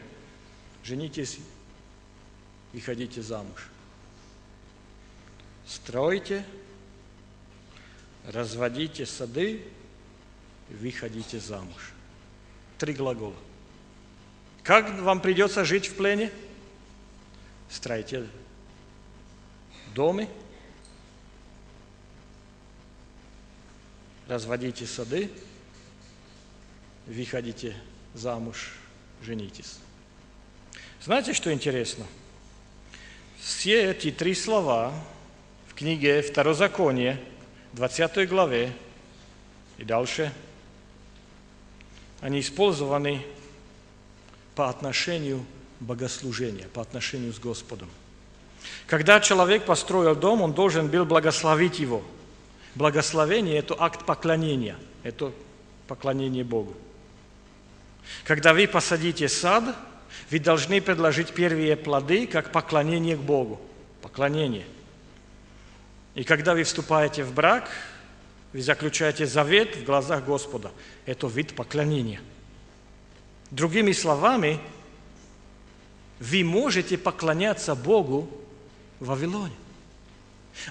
женитесь, 0.84 1.40
выходите 2.74 3.22
замуж. 3.22 3.68
Стройте, 5.66 6.46
разводите 8.28 9.06
сады, 9.06 9.64
выходите 10.70 11.40
замуж. 11.40 11.92
Три 12.78 12.94
глагола. 12.94 13.36
Как 14.64 15.00
вам 15.00 15.22
придется 15.22 15.66
жить 15.66 15.88
в 15.88 15.96
плене? 15.96 16.32
Стройте 17.70 18.28
доме, 19.94 20.30
разводите 24.28 24.86
сады, 24.86 25.30
выходите 27.08 27.76
замуж, 28.14 28.74
женитесь. 29.22 29.78
Знаете, 31.04 31.34
что 31.34 31.52
интересно? 31.52 32.06
Все 33.40 33.92
эти 33.92 34.12
три 34.12 34.36
слова 34.36 34.94
в 35.68 35.74
книге 35.74 36.22
Второзаконие, 36.22 37.20
20 37.74 38.30
главе 38.30 38.72
и 39.78 39.84
дальше, 39.84 40.32
они 42.20 42.40
использованы 42.40 43.26
по 44.54 44.70
отношению 44.70 45.44
богослужения, 45.80 46.68
по 46.68 46.82
отношению 46.82 47.34
с 47.34 47.40
Господом. 47.40 47.90
Когда 48.86 49.20
человек 49.20 49.66
построил 49.66 50.16
дом, 50.16 50.42
он 50.42 50.54
должен 50.54 50.88
был 50.88 51.06
благословить 51.06 51.80
его. 51.80 52.04
Благословение– 52.76 53.58
это 53.60 53.76
акт 53.80 54.06
поклонения, 54.06 54.78
это 55.04 55.34
поклонение 55.88 56.44
Богу. 56.44 56.76
Когда 58.24 58.54
вы 58.54 58.68
посадите 58.68 59.28
сад, 59.28 59.64
вы 60.30 60.40
должны 60.40 60.82
предложить 60.82 61.34
первые 61.34 61.76
плоды 61.76 62.28
как 62.28 62.52
поклонение 62.52 63.18
к 63.18 63.22
Богу. 63.22 63.60
Поклонение. 64.02 64.66
И 66.16 66.24
когда 66.24 66.54
вы 66.54 66.64
вступаете 66.64 67.24
в 67.24 67.34
брак, 67.34 67.70
вы 68.54 68.62
заключаете 68.62 69.26
завет 69.26 69.78
в 69.78 69.84
глазах 69.84 70.26
Господа. 70.26 70.72
Это 71.06 71.28
вид 71.28 71.56
поклонения. 71.56 72.22
Другими 73.50 73.92
словами, 73.92 74.60
вы 76.20 76.44
можете 76.44 76.98
поклоняться 76.98 77.76
Богу 77.76 78.30
в 79.00 79.06
Вавилоне. 79.06 79.56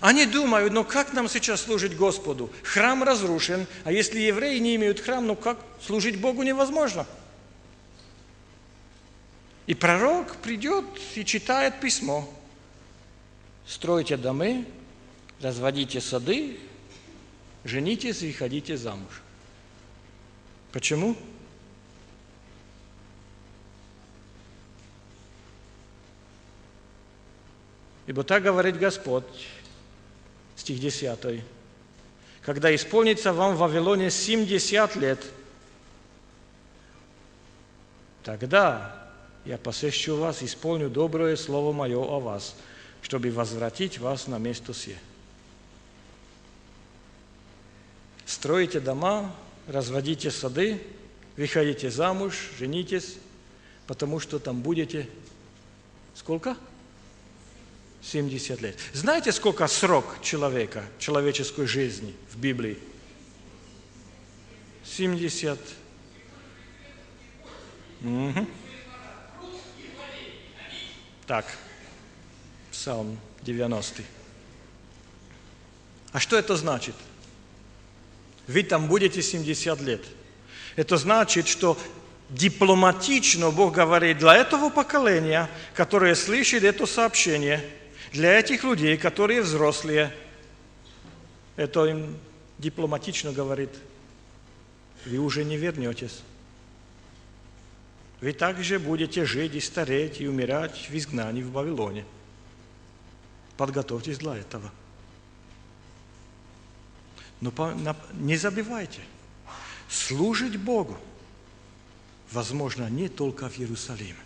Они 0.00 0.26
думают, 0.26 0.72
ну 0.72 0.84
как 0.84 1.12
нам 1.12 1.28
сейчас 1.28 1.62
служить 1.62 1.96
Господу? 1.96 2.50
Храм 2.62 3.02
разрушен, 3.02 3.66
а 3.84 3.92
если 3.92 4.20
евреи 4.20 4.58
не 4.58 4.76
имеют 4.76 5.00
храм, 5.00 5.26
ну 5.26 5.36
как 5.36 5.58
служить 5.84 6.20
Богу 6.20 6.42
невозможно? 6.42 7.06
И 9.66 9.74
пророк 9.74 10.36
придет 10.36 10.84
и 11.14 11.24
читает 11.24 11.80
письмо. 11.80 12.28
Стройте 13.66 14.16
дома, 14.16 14.64
разводите 15.40 16.00
сады, 16.00 16.58
женитесь 17.64 18.22
и 18.22 18.32
ходите 18.32 18.76
замуж. 18.76 19.22
Почему? 20.72 21.16
Ибо 28.06 28.24
так 28.24 28.42
говорит 28.42 28.76
Господь, 28.76 29.24
стих 30.60 30.78
10. 30.78 31.42
Когда 32.42 32.74
исполнится 32.74 33.32
вам 33.32 33.54
в 33.54 33.58
Вавилоне 33.58 34.10
70 34.10 34.96
лет, 34.96 35.24
тогда 38.22 39.08
я 39.44 39.58
посещу 39.58 40.16
вас, 40.16 40.42
исполню 40.42 40.90
доброе 40.90 41.36
слово 41.36 41.72
мое 41.72 41.98
о 41.98 42.20
вас, 42.20 42.54
чтобы 43.02 43.30
возвратить 43.30 43.98
вас 43.98 44.26
на 44.26 44.38
место 44.38 44.74
сие. 44.74 44.98
Строите 48.26 48.80
дома, 48.80 49.34
разводите 49.66 50.30
сады, 50.30 50.80
выходите 51.36 51.90
замуж, 51.90 52.50
женитесь, 52.58 53.16
потому 53.86 54.20
что 54.20 54.38
там 54.38 54.60
будете 54.60 55.08
сколько? 56.14 56.56
70 58.02 58.60
лет. 58.62 58.78
Знаете, 58.92 59.32
сколько 59.32 59.66
срок 59.66 60.22
человека, 60.22 60.84
человеческой 60.98 61.66
жизни 61.66 62.14
в 62.30 62.38
Библии? 62.38 62.78
70. 64.84 65.58
Угу. 68.02 68.46
Так, 71.26 71.46
Псалм 72.72 73.18
90. 73.42 74.02
А 76.12 76.18
что 76.18 76.36
это 76.36 76.56
значит? 76.56 76.94
Вы 78.48 78.62
там 78.64 78.88
будете 78.88 79.22
70 79.22 79.80
лет. 79.82 80.04
Это 80.74 80.96
значит, 80.96 81.46
что 81.46 81.78
дипломатично 82.30 83.50
Бог 83.50 83.74
говорит 83.74 84.18
для 84.18 84.34
этого 84.34 84.70
поколения, 84.70 85.48
которое 85.74 86.14
слышит 86.14 86.64
это 86.64 86.86
сообщение– 86.86 87.62
для 88.12 88.38
этих 88.38 88.64
людей, 88.64 88.96
которые 88.96 89.42
взрослые, 89.42 90.14
это 91.56 91.84
им 91.84 92.16
дипломатично 92.58 93.32
говорит, 93.32 93.70
вы 95.06 95.18
уже 95.18 95.44
не 95.44 95.56
вернетесь. 95.56 96.22
Вы 98.20 98.32
также 98.32 98.78
будете 98.78 99.24
жить 99.24 99.54
и 99.54 99.60
стареть 99.60 100.20
и 100.20 100.28
умирать 100.28 100.88
в 100.90 100.94
изгнании 100.94 101.42
в 101.42 101.52
Вавилоне. 101.52 102.04
Подготовьтесь 103.56 104.18
для 104.18 104.36
этого. 104.36 104.70
Но 107.40 107.52
не 108.12 108.36
забывайте, 108.36 109.00
служить 109.88 110.58
Богу 110.58 110.98
возможно 112.30 112.90
не 112.90 113.08
только 113.08 113.48
в 113.48 113.58
Иерусалиме. 113.58 114.16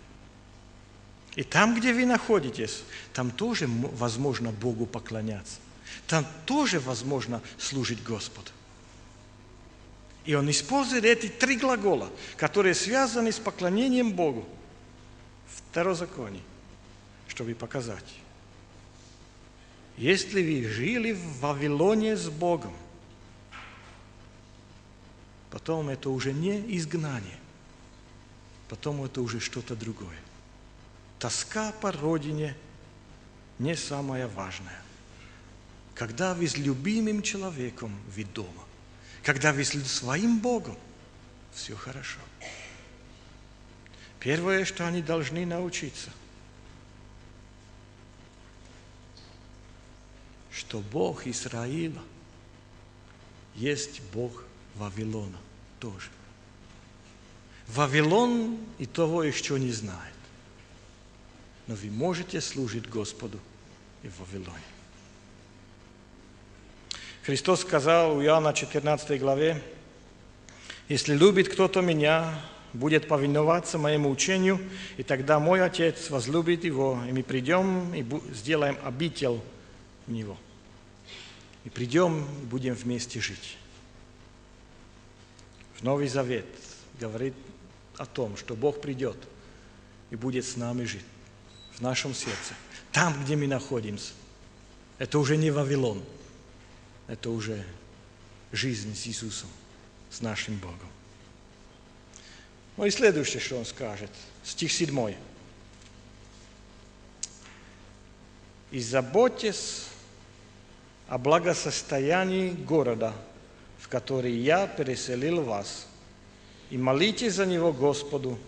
И 1.36 1.42
там, 1.42 1.74
где 1.74 1.92
вы 1.92 2.06
находитесь, 2.06 2.84
там 3.12 3.30
тоже 3.30 3.66
возможно 3.68 4.52
Богу 4.52 4.86
поклоняться. 4.86 5.58
Там 6.06 6.26
тоже 6.46 6.78
возможно 6.78 7.42
служить 7.58 8.02
Господу. 8.02 8.50
И 10.24 10.34
он 10.34 10.48
использует 10.50 11.04
эти 11.04 11.26
три 11.28 11.56
глагола, 11.56 12.08
которые 12.36 12.74
связаны 12.74 13.32
с 13.32 13.38
поклонением 13.38 14.12
Богу. 14.12 14.48
Второзаконие, 15.48 16.42
чтобы 17.28 17.54
показать. 17.54 18.04
Если 19.96 20.42
вы 20.42 20.68
жили 20.68 21.12
в 21.12 21.40
Вавилоне 21.40 22.16
с 22.16 22.28
Богом, 22.28 22.74
потом 25.50 25.88
это 25.88 26.10
уже 26.10 26.32
не 26.32 26.76
изгнание, 26.76 27.38
потом 28.68 29.04
это 29.04 29.20
уже 29.20 29.40
что-то 29.40 29.76
другое 29.76 30.23
тоска 31.24 31.72
по 31.80 31.90
родине 31.90 32.54
не 33.58 33.74
самое 33.76 34.26
важное. 34.26 34.82
Когда 35.94 36.34
вы 36.34 36.46
с 36.46 36.58
любимым 36.58 37.22
человеком 37.22 37.98
вы 38.14 38.24
дома, 38.24 38.62
когда 39.22 39.54
вы 39.54 39.64
с 39.64 39.70
своим 39.86 40.38
Богом, 40.38 40.76
все 41.54 41.74
хорошо. 41.76 42.18
Первое, 44.20 44.66
что 44.66 44.86
они 44.86 45.00
должны 45.00 45.46
научиться, 45.46 46.10
что 50.52 50.80
Бог 50.80 51.26
Израиля 51.26 52.02
есть 53.54 54.02
Бог 54.12 54.44
Вавилона 54.74 55.38
тоже. 55.80 56.10
Вавилон 57.68 58.58
и 58.76 58.84
того 58.84 59.22
еще 59.22 59.58
не 59.58 59.72
знает 59.72 60.13
но 61.66 61.74
вы 61.74 61.90
можете 61.90 62.40
служить 62.40 62.88
Господу 62.88 63.38
и 64.02 64.08
в 64.08 64.20
Вавилоне. 64.20 64.62
Христос 67.22 67.62
сказал 67.62 68.18
у 68.18 68.22
Иоанна 68.22 68.52
14 68.52 69.18
главе, 69.18 69.62
«Если 70.88 71.14
любит 71.14 71.48
кто-то 71.48 71.80
меня, 71.80 72.38
будет 72.74 73.08
повиноваться 73.08 73.78
моему 73.78 74.10
учению, 74.10 74.60
и 74.98 75.02
тогда 75.02 75.38
мой 75.38 75.64
Отец 75.64 76.10
возлюбит 76.10 76.64
его, 76.64 77.00
и 77.08 77.12
мы 77.12 77.22
придем 77.22 77.94
и 77.94 78.04
сделаем 78.34 78.76
обитель 78.84 79.40
в 80.06 80.12
него. 80.12 80.36
И 81.64 81.70
придем 81.70 82.26
и 82.42 82.44
будем 82.44 82.74
вместе 82.74 83.20
жить». 83.20 83.56
В 85.76 85.82
Новый 85.82 86.08
Завет 86.08 86.46
говорит 87.00 87.34
о 87.96 88.04
том, 88.04 88.36
что 88.36 88.54
Бог 88.54 88.82
придет 88.82 89.16
и 90.10 90.16
будет 90.16 90.44
с 90.44 90.56
нами 90.56 90.84
жить 90.84 91.04
в 91.76 91.80
нашем 91.80 92.14
сердце, 92.14 92.54
там, 92.92 93.14
где 93.24 93.36
мы 93.36 93.46
находимся. 93.46 94.12
Это 94.98 95.18
уже 95.18 95.36
не 95.36 95.50
Вавилон, 95.50 96.02
это 97.08 97.30
уже 97.30 97.64
жизнь 98.52 98.94
с 98.94 99.06
Иисусом, 99.06 99.48
с 100.10 100.20
нашим 100.20 100.56
Богом. 100.58 100.88
Ну 102.76 102.86
и 102.86 102.90
следующее, 102.90 103.40
что 103.40 103.58
он 103.58 103.64
скажет, 103.64 104.10
стих 104.44 104.72
7. 104.72 105.14
«И 108.70 108.80
заботьтесь 108.80 109.86
о 111.08 111.18
благосостоянии 111.18 112.50
города, 112.50 113.12
в 113.78 113.88
который 113.88 114.32
я 114.32 114.66
переселил 114.66 115.42
вас, 115.42 115.86
и 116.70 116.78
молитесь 116.78 117.34
за 117.34 117.46
него 117.46 117.72
Господу, 117.72 118.38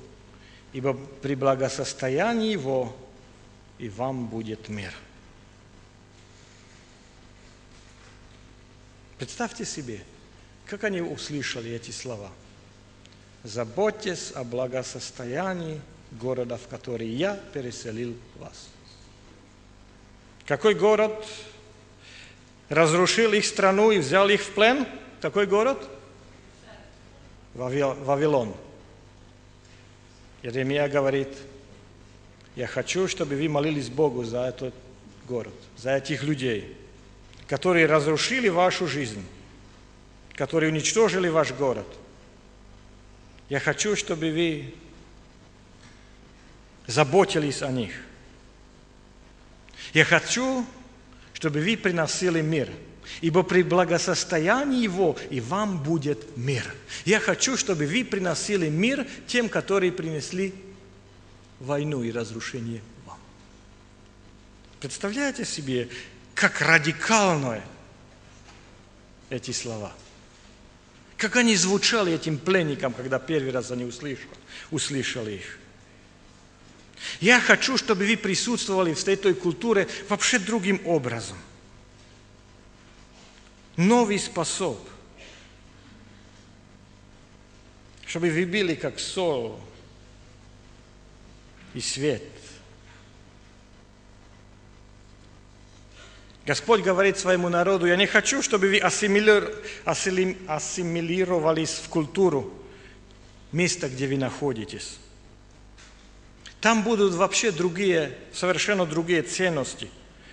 ибо 0.72 0.94
при 0.94 1.34
благосостоянии 1.34 2.50
его 2.50 2.96
и 3.78 3.88
вам 3.88 4.26
будет 4.26 4.68
мир. 4.68 4.92
Представьте 9.18 9.64
себе, 9.64 10.00
как 10.66 10.84
они 10.84 11.00
услышали 11.00 11.70
эти 11.70 11.90
слова. 11.90 12.30
заботьтесь 13.46 14.32
о 14.34 14.44
благосостоянии 14.44 15.80
города, 16.12 16.56
в 16.56 16.66
который 16.68 17.08
я 17.08 17.36
переселил 17.52 18.16
вас. 18.36 18.68
Какой 20.46 20.74
город 20.74 21.24
разрушил 22.68 23.32
их 23.32 23.44
страну 23.44 23.90
и 23.90 23.98
взял 23.98 24.28
их 24.28 24.42
в 24.42 24.52
плен? 24.52 24.86
Какой 25.20 25.46
город? 25.46 25.88
Вавилон. 27.54 28.54
Иеремия 30.42 30.88
говорит, 30.88 31.28
я 32.56 32.66
хочу, 32.66 33.06
чтобы 33.06 33.36
вы 33.36 33.48
молились 33.50 33.90
Богу 33.90 34.24
за 34.24 34.46
этот 34.46 34.74
город, 35.28 35.52
за 35.76 35.96
этих 35.96 36.22
людей, 36.22 36.74
которые 37.46 37.84
разрушили 37.84 38.48
вашу 38.48 38.86
жизнь, 38.86 39.22
которые 40.32 40.72
уничтожили 40.72 41.28
ваш 41.28 41.52
город. 41.52 41.86
Я 43.50 43.60
хочу, 43.60 43.94
чтобы 43.94 44.32
вы 44.32 44.74
заботились 46.86 47.62
о 47.62 47.70
них. 47.70 47.92
Я 49.92 50.04
хочу, 50.04 50.64
чтобы 51.34 51.60
вы 51.60 51.76
приносили 51.76 52.40
мир, 52.40 52.70
ибо 53.20 53.42
при 53.42 53.62
благосостоянии 53.62 54.82
его 54.82 55.16
и 55.28 55.40
вам 55.40 55.82
будет 55.82 56.36
мир. 56.38 56.64
Я 57.04 57.20
хочу, 57.20 57.58
чтобы 57.58 57.86
вы 57.86 58.02
приносили 58.02 58.70
мир 58.70 59.06
тем, 59.26 59.50
которые 59.50 59.92
принесли 59.92 60.54
войну 61.60 62.02
и 62.02 62.12
разрушение 62.12 62.82
вам. 63.04 63.18
Представляете 64.80 65.44
себе, 65.44 65.88
как 66.34 66.60
радикальные 66.60 67.62
эти 69.30 69.50
слова. 69.50 69.92
Как 71.16 71.36
они 71.36 71.56
звучали 71.56 72.12
этим 72.12 72.38
пленникам, 72.38 72.92
когда 72.92 73.18
первый 73.18 73.50
раз 73.50 73.70
они 73.70 73.84
услышали, 73.84 74.28
услышали 74.70 75.32
их. 75.32 75.58
Я 77.20 77.40
хочу, 77.40 77.78
чтобы 77.78 78.06
вы 78.06 78.16
присутствовали 78.16 78.92
в 78.92 79.08
этой 79.08 79.34
культуре 79.34 79.88
вообще 80.08 80.38
другим 80.38 80.80
образом. 80.86 81.38
Новый 83.76 84.18
способ. 84.18 84.78
Чтобы 88.06 88.30
вы 88.30 88.46
были 88.46 88.74
как 88.74 88.98
соль 88.98 89.58
и 91.76 91.80
свет. 91.80 92.22
Господь 96.46 96.80
говорит 96.80 97.18
своему 97.18 97.50
народу, 97.50 97.86
я 97.86 97.96
не 97.96 98.06
хочу, 98.06 98.40
чтобы 98.40 98.68
вы 98.68 98.78
ассимилировались 98.78 101.70
в 101.70 101.88
культуру 101.88 102.54
места, 103.52 103.90
где 103.90 104.06
вы 104.06 104.16
находитесь. 104.16 104.96
Там 106.62 106.82
будут 106.82 107.12
вообще 107.12 107.50
другие, 107.50 108.16
совершенно 108.32 108.86
другие 108.86 109.20
ценности, 109.22 109.90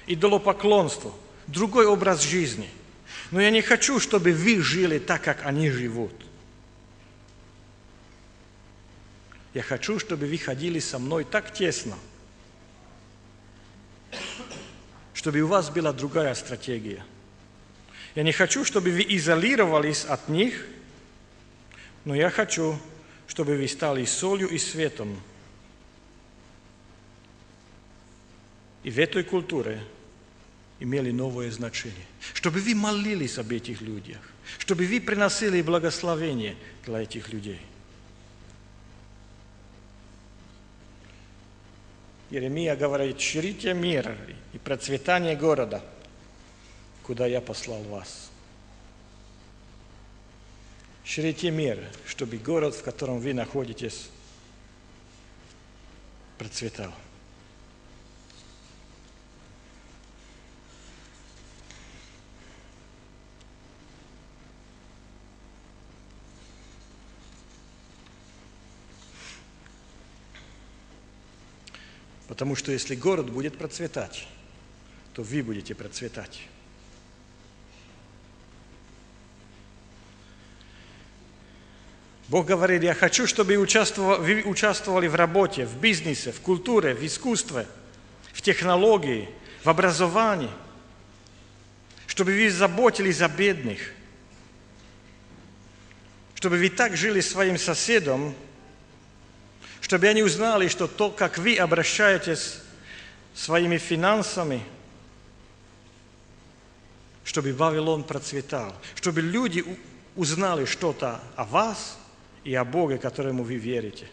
идолопоклонство, 0.08 1.14
другой 1.48 1.88
образ 1.88 2.22
жизни. 2.22 2.70
Но 3.32 3.42
я 3.42 3.50
не 3.50 3.62
хочу, 3.62 4.00
чтобы 4.00 4.32
вы 4.32 4.62
жили 4.62 4.98
так, 4.98 5.24
как 5.24 5.46
они 5.46 5.70
живут. 5.70 6.14
Я 9.54 9.62
хочу, 9.62 10.00
чтобы 10.00 10.26
вы 10.26 10.38
ходили 10.38 10.80
со 10.80 11.00
мной 11.00 11.24
так 11.24 11.54
тесно, 11.54 11.96
чтобы 15.14 15.42
у 15.42 15.48
вас 15.48 15.70
была 15.70 15.94
другая 15.94 16.34
стратегия. 16.34 17.04
Я 18.16 18.24
не 18.24 18.32
хочу, 18.32 18.66
чтобы 18.66 18.92
вы 18.92 19.06
изолировались 19.10 20.06
от 20.06 20.30
них, 20.30 20.66
но 22.06 22.16
я 22.16 22.30
хочу, 22.30 22.80
чтобы 23.28 23.56
вы 23.58 23.68
стали 23.68 24.06
солью 24.06 24.50
и 24.50 24.58
светом– 24.58 25.20
и 28.84 28.92
в 28.92 29.00
этой 29.00 29.24
культуре 29.24 29.82
имели 30.80 31.12
новое 31.12 31.50
значение. 31.52 32.06
Чтобы 32.34 32.60
вы 32.60 32.76
молились 32.76 33.38
об 33.38 33.52
этих 33.52 33.82
людях, 33.82 34.20
чтобы 34.60 34.86
вы 34.86 35.00
приносили 35.00 35.62
благословение 35.62 36.56
для 36.86 37.02
этих 37.02 37.32
людей. 37.32 37.60
Иеремия 42.34 42.76
говорит, 42.76 43.22
ширите 43.22 43.76
мир 43.76 44.18
и 44.54 44.58
процветание 44.58 45.36
города, 45.36 45.84
куда 47.04 47.28
я 47.28 47.42
послал 47.42 47.84
вас. 47.84 48.32
Ширите 51.06 51.52
мир, 51.52 51.78
чтобы 52.08 52.38
город, 52.38 52.74
в 52.74 52.82
котором 52.82 53.20
вы 53.20 53.36
находитесь, 53.36 54.10
процветал. 56.40 56.92
Потому 72.34 72.56
что 72.56 72.72
если 72.72 72.96
город 72.96 73.30
будет 73.30 73.60
процветать, 73.60 74.28
то 75.14 75.22
вы 75.22 75.44
будете 75.44 75.76
процветать. 75.76 76.42
Бог 82.30 82.48
говорит, 82.48 82.82
я 82.82 82.96
хочу, 82.96 83.28
чтобы 83.28 83.56
вы 83.56 84.42
участвовали 84.46 85.08
в 85.08 85.14
работе, 85.14 85.68
в 85.68 85.78
бизнесе, 85.78 86.32
в 86.32 86.42
культуре, 86.42 86.96
в 86.96 87.06
искусстве, 87.06 87.68
в 88.32 88.42
технологии, 88.42 89.30
в 89.64 89.70
образовании, 89.70 90.50
чтобы 92.08 92.32
вы 92.32 92.50
заботились 92.50 93.22
о 93.22 93.30
бедных, 93.30 93.80
чтобы 96.34 96.58
вы 96.58 96.72
так 96.72 96.98
жили 96.98 97.20
своим 97.20 97.60
соседом, 97.60 98.34
чтобы 99.84 100.08
они 100.08 100.24
узнали, 100.24 100.70
что 100.70 100.88
то, 100.88 101.12
как 101.12 101.38
вы 101.38 101.58
обращаетесь 101.58 102.62
своими 103.36 103.78
финансами, 103.78 104.64
чтобы 107.26 107.52
Вавилон 107.52 108.06
процветал, 108.06 108.74
чтобы 108.96 109.22
люди 109.22 109.66
узнали 110.16 110.64
что-то 110.64 111.22
о 111.36 111.44
вас 111.44 111.98
и 112.46 112.56
о 112.56 112.64
Боге, 112.64 112.98
которому 112.98 113.44
вы 113.44 113.56
верите. 113.56 114.08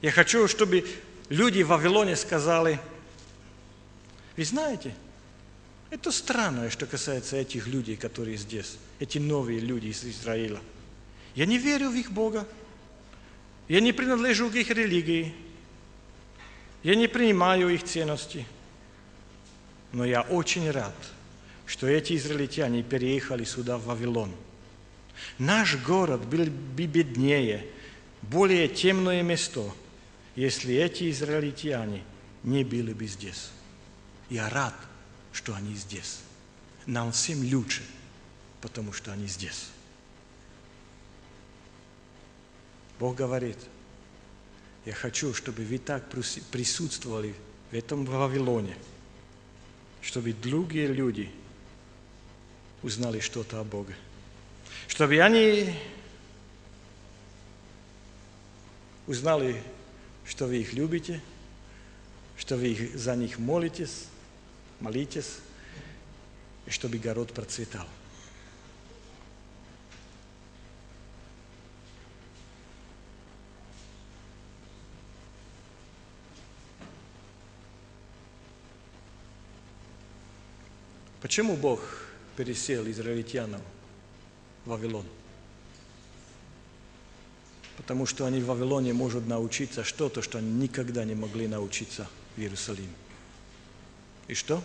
Я 0.00 0.10
хочу, 0.10 0.48
чтобы 0.48 0.86
люди 1.28 1.62
в 1.62 1.68
Вавилоне 1.68 2.16
сказали, 2.16 2.80
вы 4.34 4.44
знаете, 4.44 4.94
это 5.90 6.10
странное, 6.10 6.70
что 6.70 6.86
касается 6.86 7.36
этих 7.36 7.66
людей, 7.66 7.96
которые 7.96 8.38
здесь, 8.38 8.78
эти 8.98 9.18
новые 9.18 9.60
люди 9.60 9.88
из 9.88 10.02
Израиля– 10.04 10.58
я 11.34 11.46
не 11.46 11.58
верю 11.58 11.90
в 11.90 11.94
их 11.94 12.10
Бога. 12.10 12.46
Я 13.68 13.80
не 13.80 13.92
принадлежу 13.92 14.50
к 14.50 14.54
их 14.54 14.70
религии. 14.70 15.34
Я 16.82 16.94
не 16.94 17.06
принимаю 17.06 17.68
их 17.68 17.84
ценности. 17.84 18.46
Но 19.92 20.04
я 20.04 20.22
очень 20.22 20.70
рад, 20.70 20.94
что 21.66 21.86
эти 21.86 22.16
израильтяне 22.16 22.82
переехали 22.82 23.44
сюда, 23.44 23.78
в 23.78 23.84
Вавилон. 23.84 24.32
Наш 25.38 25.76
город 25.76 26.24
был 26.26 26.46
бы 26.46 26.86
беднее, 26.86 27.66
более 28.22 28.68
темное 28.68 29.22
место, 29.22 29.70
если 30.36 30.74
эти 30.74 31.10
израильтяне 31.10 32.02
не 32.42 32.64
были 32.64 32.92
бы 32.92 33.06
здесь. 33.06 33.50
Я 34.30 34.48
рад, 34.48 34.74
что 35.32 35.54
они 35.54 35.74
здесь. 35.74 36.20
Нам 36.86 37.12
всем 37.12 37.40
лучше, 37.52 37.82
потому 38.60 38.92
что 38.92 39.12
они 39.12 39.26
здесь. 39.26 39.68
Бог 42.98 43.16
говорит, 43.16 43.58
я 44.84 44.92
хочу, 44.92 45.34
чтобы 45.34 45.64
вы 45.64 45.78
так 45.78 46.08
присутствовали 46.08 47.34
в 47.70 47.74
этом 47.74 48.04
Вавилоне, 48.04 48.76
чтобы 50.00 50.32
другие 50.32 50.88
люди 50.88 51.30
узнали 52.82 53.20
что-то 53.20 53.60
о 53.60 53.64
Боге. 53.64 53.94
Чтобы 54.86 55.20
они 55.20 55.74
узнали, 59.06 59.62
что 60.26 60.46
вы 60.46 60.58
их 60.58 60.72
любите, 60.72 61.20
что 62.36 62.56
вы 62.56 62.92
за 62.94 63.16
них 63.16 63.38
молитесь, 63.38 64.06
молитесь, 64.80 65.38
и 66.66 66.70
чтобы 66.70 66.98
город 66.98 67.32
процветал. 67.32 67.86
Почему 81.20 81.56
Бог 81.56 81.80
пересел 82.36 82.88
израильтянам 82.88 83.60
в 84.64 84.70
Вавилон? 84.70 85.04
Потому 87.76 88.06
что 88.06 88.26
они 88.26 88.40
в 88.40 88.46
Вавилоне 88.46 88.92
могут 88.92 89.26
научиться 89.26 89.84
что-то, 89.84 90.22
что 90.22 90.38
они 90.38 90.50
никогда 90.50 91.04
не 91.04 91.14
могли 91.14 91.48
научиться 91.48 92.08
в 92.36 92.40
Иерусалиме. 92.40 92.94
И 94.28 94.34
что? 94.34 94.62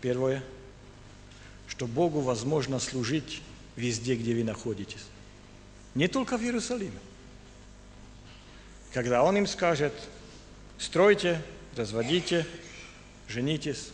Первое, 0.00 0.42
что 1.66 1.86
Богу 1.86 2.20
возможно 2.20 2.78
служить 2.78 3.42
везде, 3.74 4.16
где 4.16 4.34
вы 4.34 4.44
находитесь. 4.44 5.04
Не 5.94 6.08
только 6.08 6.38
в 6.38 6.42
Иерусалиме. 6.42 6.98
Когда 8.92 9.22
Он 9.22 9.36
им 9.36 9.46
скажет, 9.46 9.92
стройте, 10.78 11.42
разводите, 11.74 12.46
женитесь, 13.28 13.90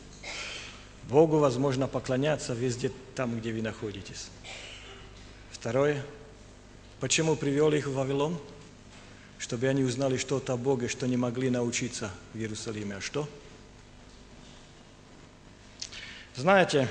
Богу 1.13 1.37
возможно 1.39 1.87
поклоняться 1.87 2.55
везде 2.55 2.91
там, 3.15 3.39
где 3.39 3.53
вы 3.53 3.61
находитесь. 3.61 4.31
Второе, 5.51 6.03
почему 7.01 7.37
привел 7.37 7.71
их 7.75 7.87
в 7.87 7.93
Вавилон? 7.93 8.41
Чтобы 9.39 9.69
они 9.69 9.85
узнали 9.85 10.17
что-то 10.17 10.55
о 10.55 10.57
Боге, 10.57 10.89
что 10.89 11.07
не 11.07 11.19
могли 11.19 11.51
научиться 11.51 12.11
в 12.33 12.39
Иерусалиме. 12.39 12.97
А 12.97 13.01
что? 13.03 13.29
Знаете, 16.35 16.89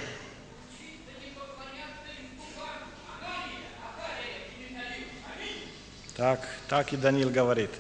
так, 6.15 6.47
так 6.69 6.93
и 6.93 6.97
Даниил 6.97 7.31
говорит. 7.31 7.71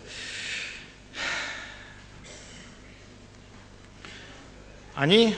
Они 4.95 5.35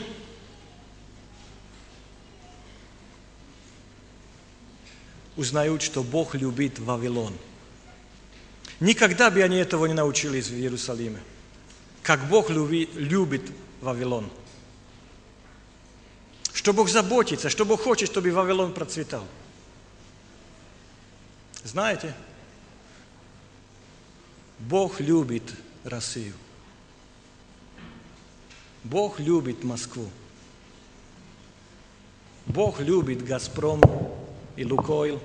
узнают, 5.35 5.81
что 5.81 6.03
Бог 6.03 6.35
любит 6.35 6.79
Вавилон. 6.79 7.33
Никогда 8.79 9.31
бы 9.31 9.41
они 9.41 9.57
этого 9.57 9.85
не 9.85 9.93
научились 9.93 10.47
в 10.47 10.55
Иерусалиме. 10.55 11.19
Как 12.01 12.27
Бог 12.27 12.49
люби, 12.49 12.89
любит 12.95 13.49
Вавилон. 13.81 14.29
Что 16.53 16.73
Бог 16.73 16.89
заботится, 16.89 17.49
что 17.49 17.65
Бог 17.65 17.81
хочет, 17.81 18.09
чтобы 18.09 18.31
Вавилон 18.31 18.73
процветал. 18.73 19.25
Знаете, 21.63 22.13
Бог 24.59 24.99
любит 24.99 25.43
Россию. 25.83 26.33
Бог 28.83 29.19
любит 29.19 29.63
Москву. 29.63 30.09
Бог 32.45 32.81
любит 32.81 33.23
Газпром 33.23 33.81
и 34.55 34.65
Лукойл, 34.65 35.21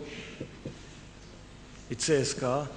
и 1.88 1.95
ЦСКА. 1.95 2.69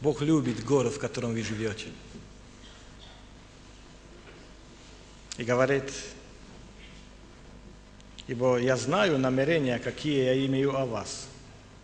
Бог 0.00 0.22
любит 0.22 0.64
город, 0.64 0.94
в 0.94 0.98
котором 0.98 1.32
вы 1.32 1.42
живете. 1.42 1.88
И 5.36 5.44
говорит, 5.44 5.92
ибо 8.26 8.58
я 8.58 8.76
знаю 8.76 9.18
намерения, 9.18 9.78
какие 9.78 10.24
я 10.24 10.46
имею 10.46 10.76
о 10.76 10.86
вас, 10.86 11.28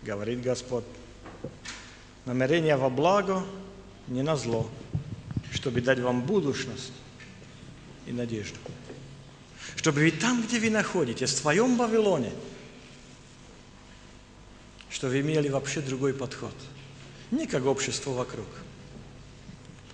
говорит 0.03 0.43
Господь. 0.43 0.85
Намерения 2.25 2.77
во 2.77 2.91
благо, 2.91 3.45
не 4.09 4.23
на 4.23 4.37
зло, 4.37 4.69
чтобы 5.53 5.81
дать 5.81 6.01
вам 6.01 6.23
будущность 6.23 6.93
и 8.07 8.13
надежду. 8.13 8.59
Чтобы 9.77 10.01
вы 10.01 10.11
там, 10.11 10.43
где 10.43 10.59
вы 10.59 10.71
находитесь, 10.71 11.31
в 11.31 11.37
своем 11.37 11.77
Вавилоне, 11.77 12.33
что 14.91 15.09
вы 15.09 15.21
имели 15.21 15.49
вообще 15.49 15.81
другой 15.81 16.15
подход. 16.15 16.55
Не 17.31 17.47
как 17.47 17.67
общество 17.67 18.11
вокруг. 18.11 18.47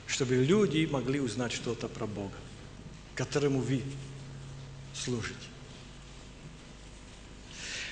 Чтобы 0.06 0.36
люди 0.36 0.88
могли 0.90 1.20
узнать 1.20 1.52
что-то 1.52 1.88
про 1.88 2.06
Бога, 2.06 2.34
которому 3.14 3.60
вы 3.60 3.82
служите. 4.94 5.34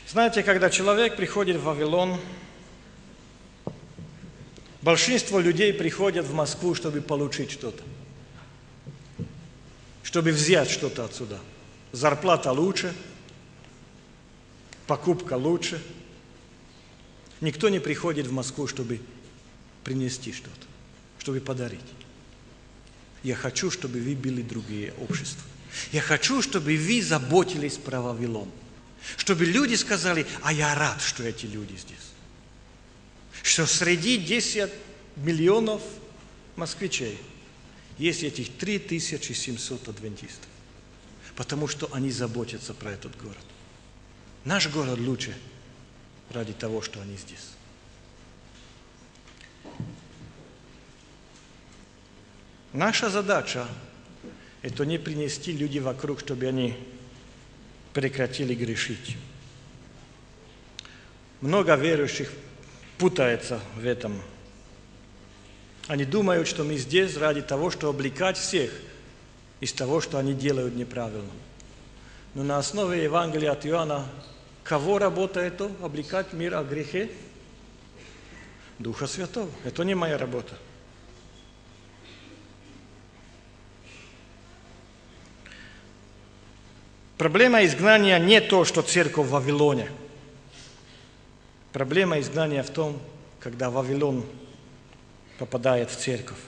Знаете, 0.06 0.42
когда 0.42 0.70
человек 0.70 1.16
приходит 1.16 1.56
в 1.56 1.64
Вавилон, 1.64 2.20
большинство 4.82 5.40
людей 5.40 5.72
приходят 5.72 6.26
в 6.26 6.34
Москву, 6.34 6.74
чтобы 6.74 7.00
получить 7.00 7.50
что-то, 7.50 7.82
чтобы 10.02 10.32
взять 10.32 10.70
что-то 10.70 11.04
отсюда. 11.04 11.38
Зарплата 11.92 12.52
лучше, 12.52 12.94
покупка 14.86 15.34
лучше. 15.34 15.82
Никто 17.40 17.68
не 17.68 17.80
приходит 17.80 18.26
в 18.26 18.32
Москву, 18.32 18.66
чтобы 18.66 19.00
принести 19.82 20.32
что-то, 20.32 20.66
чтобы 21.18 21.40
подарить. 21.40 21.80
Я 23.22 23.34
хочу, 23.34 23.70
чтобы 23.70 24.00
вы 24.00 24.14
были 24.14 24.42
другие 24.42 24.92
общества. 24.94 25.42
Я 25.92 26.00
хочу, 26.00 26.42
чтобы 26.42 26.76
вы 26.76 27.02
заботились 27.02 27.76
про 27.76 28.00
Вавилон. 28.00 28.50
Чтобы 29.16 29.46
люди 29.46 29.74
сказали, 29.74 30.26
а 30.42 30.52
я 30.52 30.74
рад, 30.74 31.00
что 31.00 31.22
эти 31.22 31.46
люди 31.46 31.72
здесь. 31.72 32.12
Что 33.42 33.66
среди 33.66 34.18
10 34.18 34.70
миллионов 35.16 35.82
москвичей 36.56 37.18
есть 37.98 38.22
этих 38.22 38.56
3700 38.56 39.88
адвентистов. 39.88 40.49
Потому 41.36 41.68
что 41.68 41.88
они 41.92 42.10
заботятся 42.10 42.74
про 42.74 42.92
этот 42.92 43.16
город. 43.20 43.38
Наш 44.44 44.68
город 44.68 44.98
лучше 44.98 45.36
ради 46.30 46.52
того, 46.52 46.82
что 46.82 47.00
они 47.00 47.16
здесь. 47.16 47.50
Наша 52.72 53.10
задача– 53.10 53.66
это 54.62 54.86
не 54.86 54.98
принести 54.98 55.52
людей 55.52 55.80
вокруг, 55.80 56.20
чтобы 56.20 56.46
они 56.46 56.76
прекратили 57.92 58.54
грешить. 58.54 59.16
Много 61.40 61.74
верующих 61.74 62.30
путается 62.98 63.60
в 63.74 63.84
этом. 63.84 64.22
Они 65.88 66.04
думают, 66.04 66.46
что 66.46 66.62
мы 66.62 66.76
здесь 66.76 67.16
ради 67.16 67.42
того, 67.42 67.70
чтобы 67.70 67.98
облекать 67.98 68.36
всех 68.36 68.70
из 69.60 69.72
того, 69.72 70.00
что 70.00 70.18
они 70.18 70.32
делают 70.32 70.74
неправильно. 70.74 71.30
Но 72.34 72.42
на 72.42 72.58
основе 72.58 73.02
Евангелия 73.02 73.52
от 73.52 73.66
Иоанна, 73.66 74.06
кого 74.64 74.98
работает 74.98 75.54
это? 75.54 75.70
Облекать 75.82 76.32
мир 76.32 76.54
о 76.54 76.64
грехе? 76.64 77.10
Духа 78.78 79.06
Святого. 79.06 79.50
Это 79.64 79.84
не 79.84 79.94
моя 79.94 80.16
работа. 80.16 80.54
Проблема 87.18 87.62
изгнания 87.66 88.18
не 88.18 88.40
то, 88.40 88.64
что 88.64 88.80
церковь 88.80 89.26
в 89.26 89.30
Вавилоне. 89.30 89.90
Проблема 91.70 92.18
изгнания 92.18 92.62
в 92.62 92.70
том, 92.70 92.98
когда 93.40 93.68
Вавилон 93.68 94.24
попадает 95.38 95.90
в 95.90 95.96
церковь. 95.96 96.38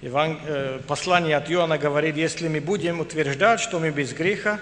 Еван... 0.00 0.40
Э, 0.44 0.80
послание 0.86 1.36
от 1.36 1.50
Иоанна 1.50 1.78
говорит, 1.78 2.16
если 2.16 2.48
мы 2.48 2.60
будем 2.60 3.00
утверждать, 3.00 3.60
что 3.60 3.78
мы 3.78 3.90
без 3.90 4.12
греха, 4.12 4.60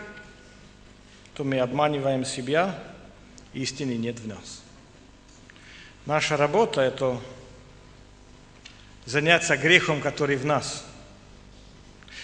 то 1.35 1.45
мы 1.45 1.61
обманываем 1.61 2.25
себя, 2.25 2.79
истины 3.53 3.93
нет 3.93 4.19
в 4.19 4.27
нас. 4.27 4.63
Наша 6.07 6.37
работа– 6.37 6.81
это 6.83 7.21
заняться 9.07 9.57
грехом, 9.57 10.01
который 10.01 10.37
в 10.37 10.45
нас– 10.45 10.85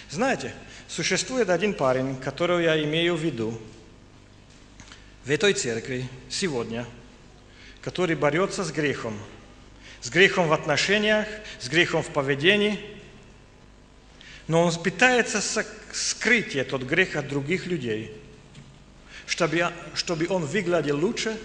знаете, 0.09 0.53
существует 0.87 1.49
один 1.49 1.73
парень, 1.73 2.15
которого 2.17 2.59
я 2.59 2.81
имею 2.83 3.15
в 3.15 3.21
виду 3.21 3.59
в 5.23 5.29
этой 5.29 5.53
церкви 5.53 6.07
сегодня, 6.29 6.85
который 7.81 8.15
борется 8.15 8.63
с 8.63 8.71
грехом, 8.71 9.17
с 10.01 10.09
грехом 10.09 10.47
в 10.47 10.53
отношениях, 10.53 11.27
с 11.59 11.67
грехом 11.69 12.03
в 12.03 12.09
поведении, 12.09 12.79
но 14.47 14.63
он 14.63 14.73
пытается 14.73 15.41
скрыть 15.91 16.55
этот 16.55 16.83
грех 16.83 17.15
от 17.15 17.27
других 17.27 17.67
людей, 17.67 18.11
чтобы, 19.25 19.71
чтобы 19.93 20.27
он 20.29 20.45
выглядел 20.45 20.97
лучше, 20.99 21.37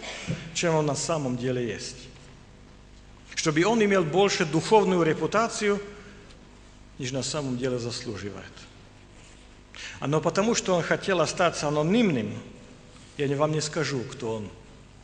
чем 0.55 0.75
он 0.75 0.87
на 0.87 0.95
самом 0.95 1.37
деле 1.37 1.67
есть. 1.67 1.97
Чтобы 3.35 3.65
он 3.65 3.83
имел 3.83 4.05
больше 4.05 4.45
духовную 4.45 5.03
репутацию– 5.03 5.81
ніж 7.01 7.13
на 7.13 7.23
самом 7.23 7.57
деле 7.57 7.79
заслуживает. 7.79 8.53
Но 10.01 10.21
потому, 10.21 10.55
что 10.55 10.77
он 10.77 10.83
хотел 10.83 11.21
остаться 11.21 11.67
анонимным, 11.67 12.39
я 13.17 13.37
вам 13.37 13.53
не 13.53 13.63
скажу, 13.63 14.01
кто 14.01 14.37
он, 14.37 14.51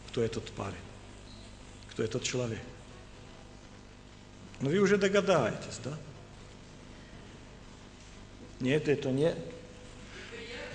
кто 0.08 0.22
этот 0.22 0.44
парень, 0.52 0.74
кто 1.90 2.02
этот 2.02 2.22
человек. 2.22 2.60
Но 4.60 4.68
вы 4.68 4.78
уже 4.78 4.98
догадаетесь, 4.98 5.80
да? 5.84 5.92
Нет, 8.60 8.88
это 8.88 9.10
не 9.10 9.34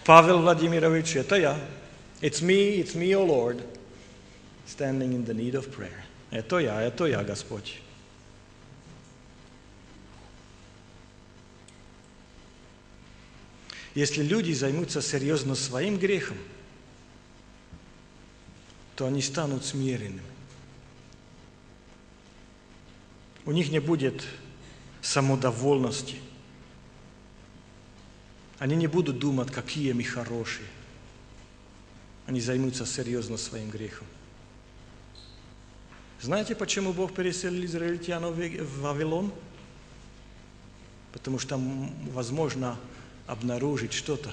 Павел 0.06 0.42
Владимирович, 0.42 1.16
это 1.16 1.36
я. 1.36 1.60
It's 2.22 2.42
me, 2.42 2.80
it's 2.80 2.96
me, 2.96 3.16
O 3.16 3.24
Lord, 3.24 3.62
standing 4.68 5.14
in 5.14 5.26
the 5.26 5.34
need 5.34 5.54
of 5.54 5.74
prayer. 5.76 6.04
Это 6.32 6.58
я, 6.60 6.82
это 6.82 7.06
я, 7.06 7.24
Господь. 7.24 7.80
Если 13.94 14.24
люди 14.24 14.54
займутся 14.54 15.02
серьезно 15.02 15.56
своим 15.56 15.98
грехом, 15.98 16.38
то 18.96 19.06
они 19.06 19.22
станут 19.22 19.66
смиренными. 19.66 20.22
У 23.46 23.52
них 23.52 23.72
не 23.72 23.80
будет 23.80 24.24
самодовольности. 25.02 26.16
Они 28.62 28.76
не 28.76 28.86
будут 28.86 29.18
думать, 29.18 29.49
какие 29.49 29.91
мы 29.91 30.03
хорошие. 30.03 30.68
Они 32.28 32.39
займутся 32.39 32.86
серьезно 32.86 33.38
своим 33.38 33.72
грехом. 33.72 34.05
Знаете, 36.22 36.53
почему 36.53 36.93
Бог 36.93 37.16
переселил 37.16 37.66
израильтян 37.66 38.24
в 38.24 38.82
Вавилон? 38.82 39.34
Потому 41.12 41.39
что 41.39 41.49
там 41.49 41.91
возможно 42.12 42.78
обнаружить 43.26 43.93
что-то, 43.93 44.32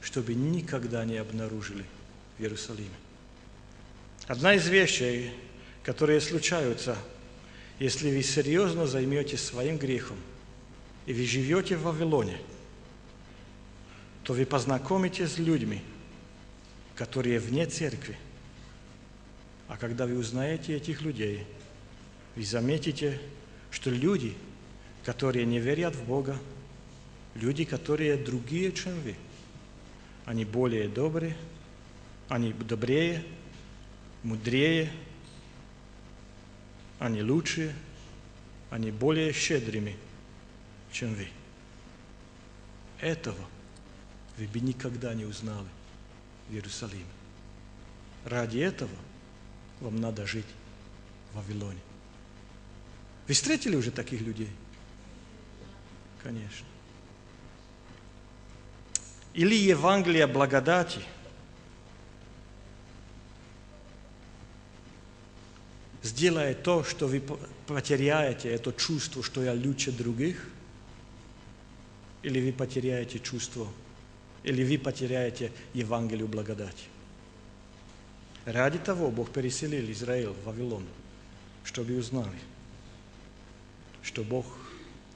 что 0.00 0.22
бы 0.22 0.32
никогда 0.32 1.04
не 1.04 1.18
обнаружили 1.18 1.84
в 2.38 2.40
Иерусалиме. 2.40 2.88
Одна 4.26 4.54
из 4.54 4.66
вещей, 4.68 5.34
которые 5.82 6.22
случаются, 6.22 6.96
если 7.78 8.10
вы 8.10 8.22
серьезно 8.22 8.86
займетесь 8.86 9.44
своим 9.44 9.76
грехом, 9.76 10.16
и 11.04 11.12
вы 11.12 11.26
живете 11.26 11.76
в 11.76 11.82
Вавилоне, 11.82 12.38
то 14.24 14.32
вы 14.32 14.46
познакомитесь 14.46 15.32
с 15.32 15.38
людьми, 15.38 15.82
которые 16.94 17.38
вне 17.38 17.66
церкви. 17.66 18.18
А 19.68 19.76
когда 19.76 20.06
вы 20.06 20.18
узнаете 20.18 20.76
этих 20.76 21.00
людей, 21.02 21.46
вы 22.36 22.44
заметите, 22.44 23.20
что 23.70 23.90
люди, 23.90 24.34
которые 25.04 25.46
не 25.46 25.58
верят 25.58 25.94
в 25.94 26.04
Бога, 26.04 26.38
люди, 27.34 27.64
которые 27.64 28.16
другие, 28.16 28.72
чем 28.72 28.98
вы, 29.00 29.14
они 30.26 30.44
более 30.44 30.88
добрые, 30.88 31.36
они 32.28 32.52
добрее, 32.52 33.24
мудрее, 34.22 34.92
они 36.98 37.22
лучше, 37.22 37.74
они 38.70 38.90
более 38.90 39.32
щедрыми, 39.32 39.96
чем 40.92 41.14
вы. 41.14 41.28
Этого 43.00 43.38
вы 44.40 44.46
бы 44.46 44.58
никогда 44.60 45.14
не 45.14 45.24
узнали 45.24 45.68
в. 46.48 47.06
Ради 48.24 48.58
этого 48.58 48.90
вам 49.80 50.00
надо 50.00 50.26
жить 50.26 50.46
в 51.32 51.36
Вавилоне. 51.36 51.78
Вы 53.28 53.34
встретили 53.34 53.76
уже 53.76 53.92
таких 53.92 54.20
людей? 54.22 54.50
Конечно. 56.22 56.66
Или 59.34 59.54
Евангелие 59.54 60.26
благодати– 60.26 61.00
сделая 66.02 66.54
то, 66.54 66.84
что 66.84 67.06
вы 67.06 67.22
потеряете 67.66 68.48
это 68.48 68.72
чувство, 68.72 69.22
что 69.22 69.42
я 69.42 69.52
лучше 69.52 69.92
других, 69.92 70.48
или 72.22 72.40
вы 72.40 72.52
потеряете 72.52 73.18
чувство, 73.18 73.68
или 74.42 74.64
вы 74.64 74.78
потеряете 74.78 75.52
Евангелию 75.74 76.28
благодати. 76.28 76.84
Ради 78.44 78.78
того 78.78 79.10
Бог 79.10 79.30
переселил 79.30 79.90
Израиль 79.92 80.28
в 80.28 80.44
Вавилон, 80.44 80.84
чтобы 81.64 81.96
узнали, 81.96 82.38
что 84.02 84.24
Бог 84.24 84.46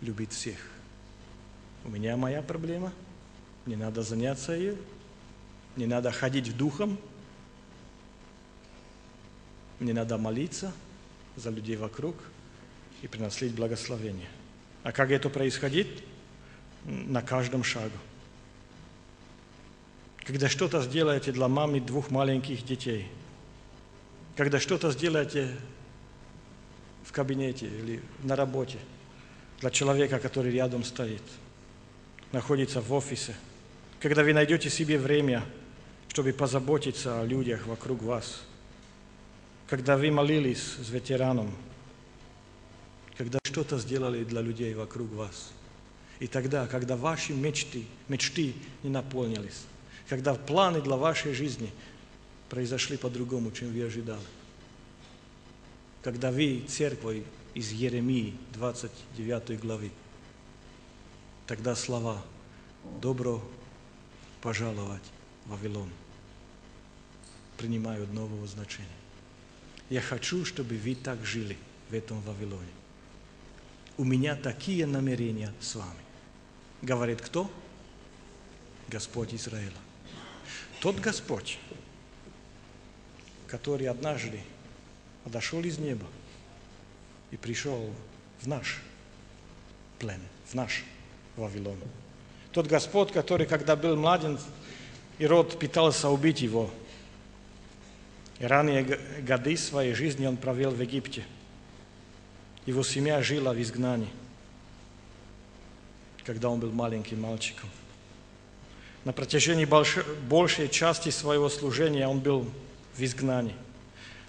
любит 0.00 0.32
всех. 0.32 0.58
У 1.84 1.90
меня 1.90 2.16
моя 2.16 2.42
проблема, 2.42 2.92
не 3.66 3.76
надо 3.76 4.02
заняться 4.02 4.52
ее, 4.52 4.76
не 5.76 5.86
надо 5.86 6.12
ходить 6.12 6.48
в 6.48 6.56
духом– 6.56 6.98
мне 9.80 9.92
надо 9.92 10.18
молиться 10.18 10.72
за 11.36 11.50
людей 11.50 11.76
вокруг 11.76 12.16
и 13.02 13.08
приносить 13.08 13.54
благословение. 13.54 14.28
А 14.82 14.92
как 14.92 15.10
это 15.10 15.28
происходит? 15.28 15.88
На 16.84 17.22
каждом 17.22 17.64
шагу. 17.64 17.96
Когда 20.24 20.48
что-то 20.48 20.82
сделаете 20.82 21.32
для 21.32 21.48
мамы 21.48 21.80
двух 21.80 22.10
маленьких 22.10 22.64
детей, 22.64 23.08
когда 24.36 24.58
что-то 24.58 24.90
сделаете 24.90 25.50
в 27.04 27.12
кабинете 27.12 27.66
или 27.66 28.02
на 28.22 28.34
работе 28.36 28.78
для 29.60 29.70
человека, 29.70 30.18
который 30.18 30.52
рядом 30.52 30.82
стоит, 30.82 31.22
находится 32.32 32.80
в 32.80 32.92
офисе, 32.92 33.34
когда 34.00 34.22
вы 34.22 34.32
найдете 34.32 34.70
себе 34.70 34.98
время, 34.98 35.44
чтобы 36.08 36.32
позаботиться 36.32 37.20
о 37.20 37.24
людях 37.24 37.66
вокруг 37.66 38.02
вас– 38.02 38.42
когда 39.66 39.96
вы 39.96 40.10
молились 40.10 40.76
с 40.82 40.90
ветераном, 40.90 41.52
когда 43.16 43.38
что-то 43.44 43.78
сделали 43.78 44.24
для 44.24 44.40
людей 44.40 44.74
вокруг 44.74 45.10
вас. 45.12 45.52
И 46.20 46.26
тогда, 46.26 46.66
когда 46.66 46.96
ваши 46.96 47.32
мечты, 47.32 47.84
мечты 48.08 48.54
не 48.82 48.90
наполнились, 48.90 49.64
когда 50.08 50.34
планы 50.34 50.80
для 50.80 50.96
вашей 50.96 51.32
жизни 51.32 51.72
произошли 52.48 52.96
по-другому, 52.96 53.50
чем 53.52 53.72
вы 53.72 53.82
ожидали. 53.84 54.20
Когда 56.02 56.30
вы 56.30 56.64
церковь 56.68 57.22
из 57.54 57.72
Еремии 57.72 58.36
29 58.52 59.60
главы, 59.60 59.90
тогда 61.46 61.74
слова 61.74 62.22
«Добро 63.00 63.42
пожаловать 64.42 65.02
в 65.46 65.50
Вавилон» 65.50 65.90
принимают 67.56 68.12
нового 68.12 68.46
значения. 68.46 68.88
Я 69.88 70.00
хочу, 70.00 70.44
чтобы 70.44 70.76
вы 70.76 70.94
так 70.94 71.24
жили 71.24 71.56
в 71.88 71.94
этом 71.94 72.20
Вавилоне. 72.22 72.68
У 73.96 74.04
меня 74.04 74.34
такие 74.34 74.86
намерения 74.86 75.52
с 75.60 75.76
вами. 75.76 76.00
Говорит 76.82 77.22
кто? 77.22 77.50
Господь 78.88 79.34
Израиля. 79.34 79.72
Тот 80.84 81.00
Господь, 81.00 81.58
который 83.46 83.86
однажды 83.86 84.40
подошел 85.24 85.64
из 85.64 85.78
неба 85.78 86.06
и 87.30 87.38
пришел 87.38 87.90
в 88.42 88.46
наш 88.46 88.82
плен, 89.98 90.20
в 90.44 90.52
наш 90.52 90.84
Вавилон. 91.36 91.78
Тот 92.52 92.66
Господь, 92.66 93.12
который, 93.12 93.46
когда 93.46 93.76
был 93.76 93.96
младен, 93.96 94.38
Ирод 95.18 95.58
пытался 95.58 96.10
убить 96.10 96.42
его– 96.42 96.70
и 98.38 98.44
ранние 98.44 98.98
годы 99.22 99.56
своей 99.56 99.94
жизни 99.94 100.26
он 100.26 100.36
провел 100.36 100.72
в 100.72 100.80
Египте. 100.82 101.24
Его 102.66 102.82
семья 102.82 103.22
жила 103.22 103.54
в 103.54 103.62
изгнании, 103.62 104.10
когда 106.24 106.50
он 106.50 106.60
был 106.60 106.72
маленьким 106.72 107.22
мальчиком. 107.22 107.70
На 109.04 109.12
протяжении 109.12 109.66
большей 110.28 110.68
части 110.68 111.10
своего 111.10 111.48
служения 111.48 112.08
он 112.08 112.20
был 112.20 112.50
в 112.96 113.02
изгнании. 113.02 113.54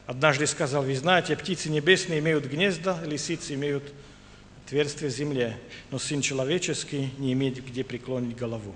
Однажды 0.05 0.45
сказал, 0.47 0.83
вы 0.83 0.95
знаете, 0.95 1.35
птицы 1.35 1.69
небесные 1.69 2.19
имеют 2.19 2.45
гнезда, 2.45 3.01
лисицы 3.05 3.53
имеют 3.55 3.83
отверстие 4.65 5.09
в 5.09 5.13
земле, 5.13 5.57
но 5.91 5.99
Сын 5.99 6.21
Человеческий 6.21 7.11
не 7.17 7.33
имеет 7.33 7.63
где 7.65 7.83
преклонить 7.83 8.37
голову. 8.37 8.75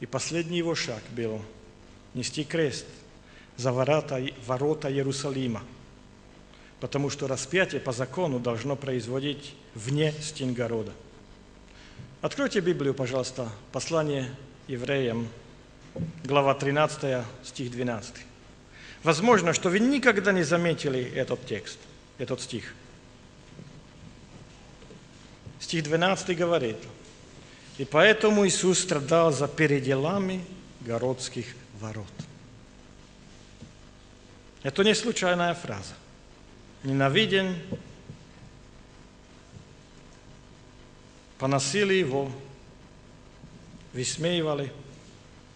И 0.00 0.06
последний 0.06 0.58
его 0.58 0.74
шаг 0.74 1.02
был 1.10 1.42
нести 2.14 2.44
крест– 2.44 2.86
за 3.56 3.72
ворота, 3.72 4.24
ворота 4.46 4.90
Иерусалима, 4.90 5.62
потому 6.80 7.10
что 7.10 7.26
распятие 7.26 7.80
по 7.80 7.92
закону 7.92 8.38
должно 8.38 8.76
производить 8.76 9.54
вне 9.74 10.12
стен 10.20 10.54
города. 10.54 10.92
Откройте 12.22 12.60
Библию, 12.60 12.94
пожалуйста, 12.94 13.48
послание 13.72 14.32
евреям, 14.68 15.28
глава 16.22 16.54
13, 16.54 17.24
стих 17.42 17.72
12. 17.72 18.14
Возможно, 19.02 19.52
что 19.52 19.70
вы 19.70 19.80
никогда 19.80 20.30
не 20.30 20.44
заметили 20.44 21.02
этот 21.02 21.44
текст, 21.44 21.80
этот 22.18 22.40
стих. 22.40 22.74
Стих 25.58 25.82
12 25.82 26.38
говорит, 26.38 26.76
«И 27.78 27.84
поэтому 27.84 28.46
Иисус 28.46 28.78
страдал 28.78 29.32
за 29.32 29.48
переделами 29.48 30.44
городских 30.78 31.46
ворот». 31.80 32.06
Это 34.62 34.84
не 34.84 34.94
случайная 34.94 35.54
фраза. 35.54 35.94
Ненавиден, 36.84 37.56
поносили 41.42 41.94
его, 41.94 42.30
высмеивали, 43.92 44.72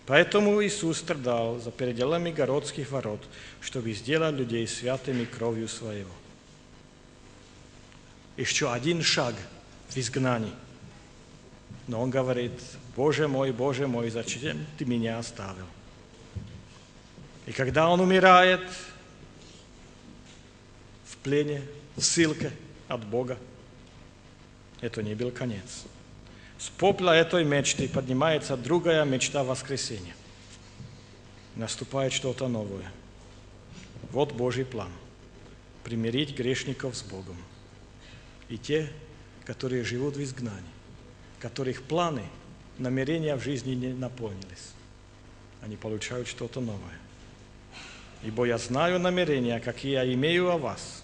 Поэтому 0.05 0.65
Иисус 0.65 0.99
страдал 0.99 1.59
за 1.61 1.73
пределами 1.73 2.31
городских 2.31 2.93
ворот, 2.93 3.21
чтобы 3.61 3.93
сделать 3.93 4.35
людей 4.35 4.67
святыми 4.69 5.25
кровью 5.25 5.69
Своего. 5.69 6.11
Еще 8.37 8.73
один 8.73 9.03
шаг 9.03 9.35
в 9.89 9.97
изгнании. 9.97 10.53
Но 11.89 12.01
он 12.01 12.11
говорит, 12.11 12.53
Боже 12.97 13.27
мой, 13.27 13.51
Боже 13.53 13.89
мой, 13.89 14.11
зачем 14.11 14.65
ты 14.79 14.85
меня 14.85 15.19
оставил? 15.19 15.67
И 17.47 17.53
когда 17.53 17.89
он 17.89 18.01
умирает 18.01 18.63
в 21.05 21.17
плене, 21.19 21.63
в 21.97 22.03
ссылке 22.03 22.53
от 22.87 23.05
Бога, 23.05 23.39
это 24.87 25.03
не 25.03 25.15
был 25.15 25.31
конец. 25.31 25.85
С 26.59 26.69
попла 26.71 27.15
этой 27.15 27.45
мечты 27.45 27.89
поднимается 27.89 28.57
другая 28.57 29.05
мечта 29.05 29.45
воскресения. 29.45 30.15
Наступает 31.55 32.13
что-то 32.13 32.49
новое. 32.49 32.91
Вот 34.11 34.33
Божий 34.33 34.65
план. 34.65 34.91
Примирить 35.85 36.37
грешников 36.37 36.97
с 36.97 37.03
Богом. 37.03 37.37
И 38.49 38.59
те, 38.59 38.91
которые 39.45 39.85
живут 39.85 40.17
в 40.17 40.23
изгнании, 40.23 40.63
которых 41.41 41.83
планы, 41.83 42.25
намерения 42.79 43.37
в 43.37 43.43
жизни 43.43 43.75
не 43.75 43.93
наполнились. 43.93 44.73
Они 45.63 45.77
получают 45.77 46.29
что-то 46.29 46.61
новое. 46.61 46.99
Ибо 48.23 48.45
я 48.45 48.59
знаю 48.59 48.99
намерения, 48.99 49.61
какие 49.61 49.93
я 49.93 50.13
имею 50.13 50.51
о 50.51 50.59
вас. 50.59 51.03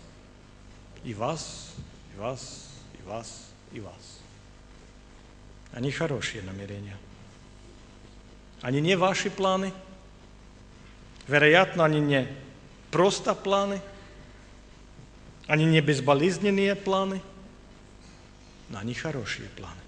И 1.05 1.15
вас, 1.15 1.73
и 2.15 2.19
вас, 2.19 2.69
и 2.99 3.09
вас, 3.09 3.52
и 3.73 3.81
вас. 3.81 4.21
Они 5.73 5.91
хорошие 5.91 6.43
намерения. 6.43 6.97
Они 8.61 8.81
не 8.81 8.97
ваши 8.97 9.31
планы. 9.31 9.73
Вероятно, 11.27 11.85
они 11.85 12.01
не 12.01 12.29
просто 12.91 13.35
планы. 13.35 13.81
Они 15.47 15.65
не 15.65 15.81
безболезненные 15.81 16.77
планы. 16.77 17.23
Но 18.69 18.79
они 18.79 18.95
хорошие 18.95 19.49
планы. 19.51 19.81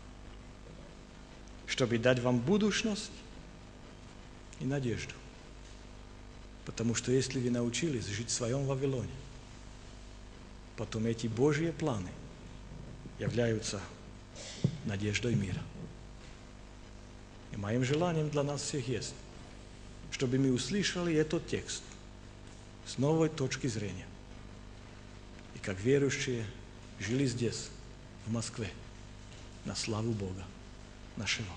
Чтобы 1.67 1.99
дать 1.99 2.21
вам 2.21 2.39
будущность 2.39 3.13
и 4.61 4.65
надежду. 4.65 5.15
Потому 6.65 6.95
что 6.95 7.13
если 7.13 7.39
вы 7.39 7.51
научились 7.51 8.07
жить 8.07 8.31
в 8.31 8.33
своем 8.33 8.65
Вавилоне, 8.65 9.11
потом 10.77 11.07
эти 11.07 11.27
Божьи 11.27 11.71
планы 11.71 12.11
являются 13.25 13.81
надеждой 14.85 15.35
мира. 15.35 15.63
И 17.53 17.57
моим 17.57 17.85
желанием 17.85 18.29
для 18.29 18.43
нас 18.43 18.63
всех 18.63 18.87
есть, 18.87 19.15
чтобы 20.11 20.39
мы 20.39 20.53
услышали 20.53 21.15
этот 21.15 21.47
текст 21.47 21.83
с 22.87 22.99
новой 22.99 23.31
точки 23.31 23.67
зрения. 23.67 24.07
И 25.55 25.59
как 25.59 25.81
верующие 25.81 26.45
жили 27.01 27.27
здесь, 27.27 27.71
в 28.27 28.33
Москве, 28.33 28.71
на 29.65 29.75
славу 29.75 30.13
Бога 30.13 30.45
нашего. 31.17 31.49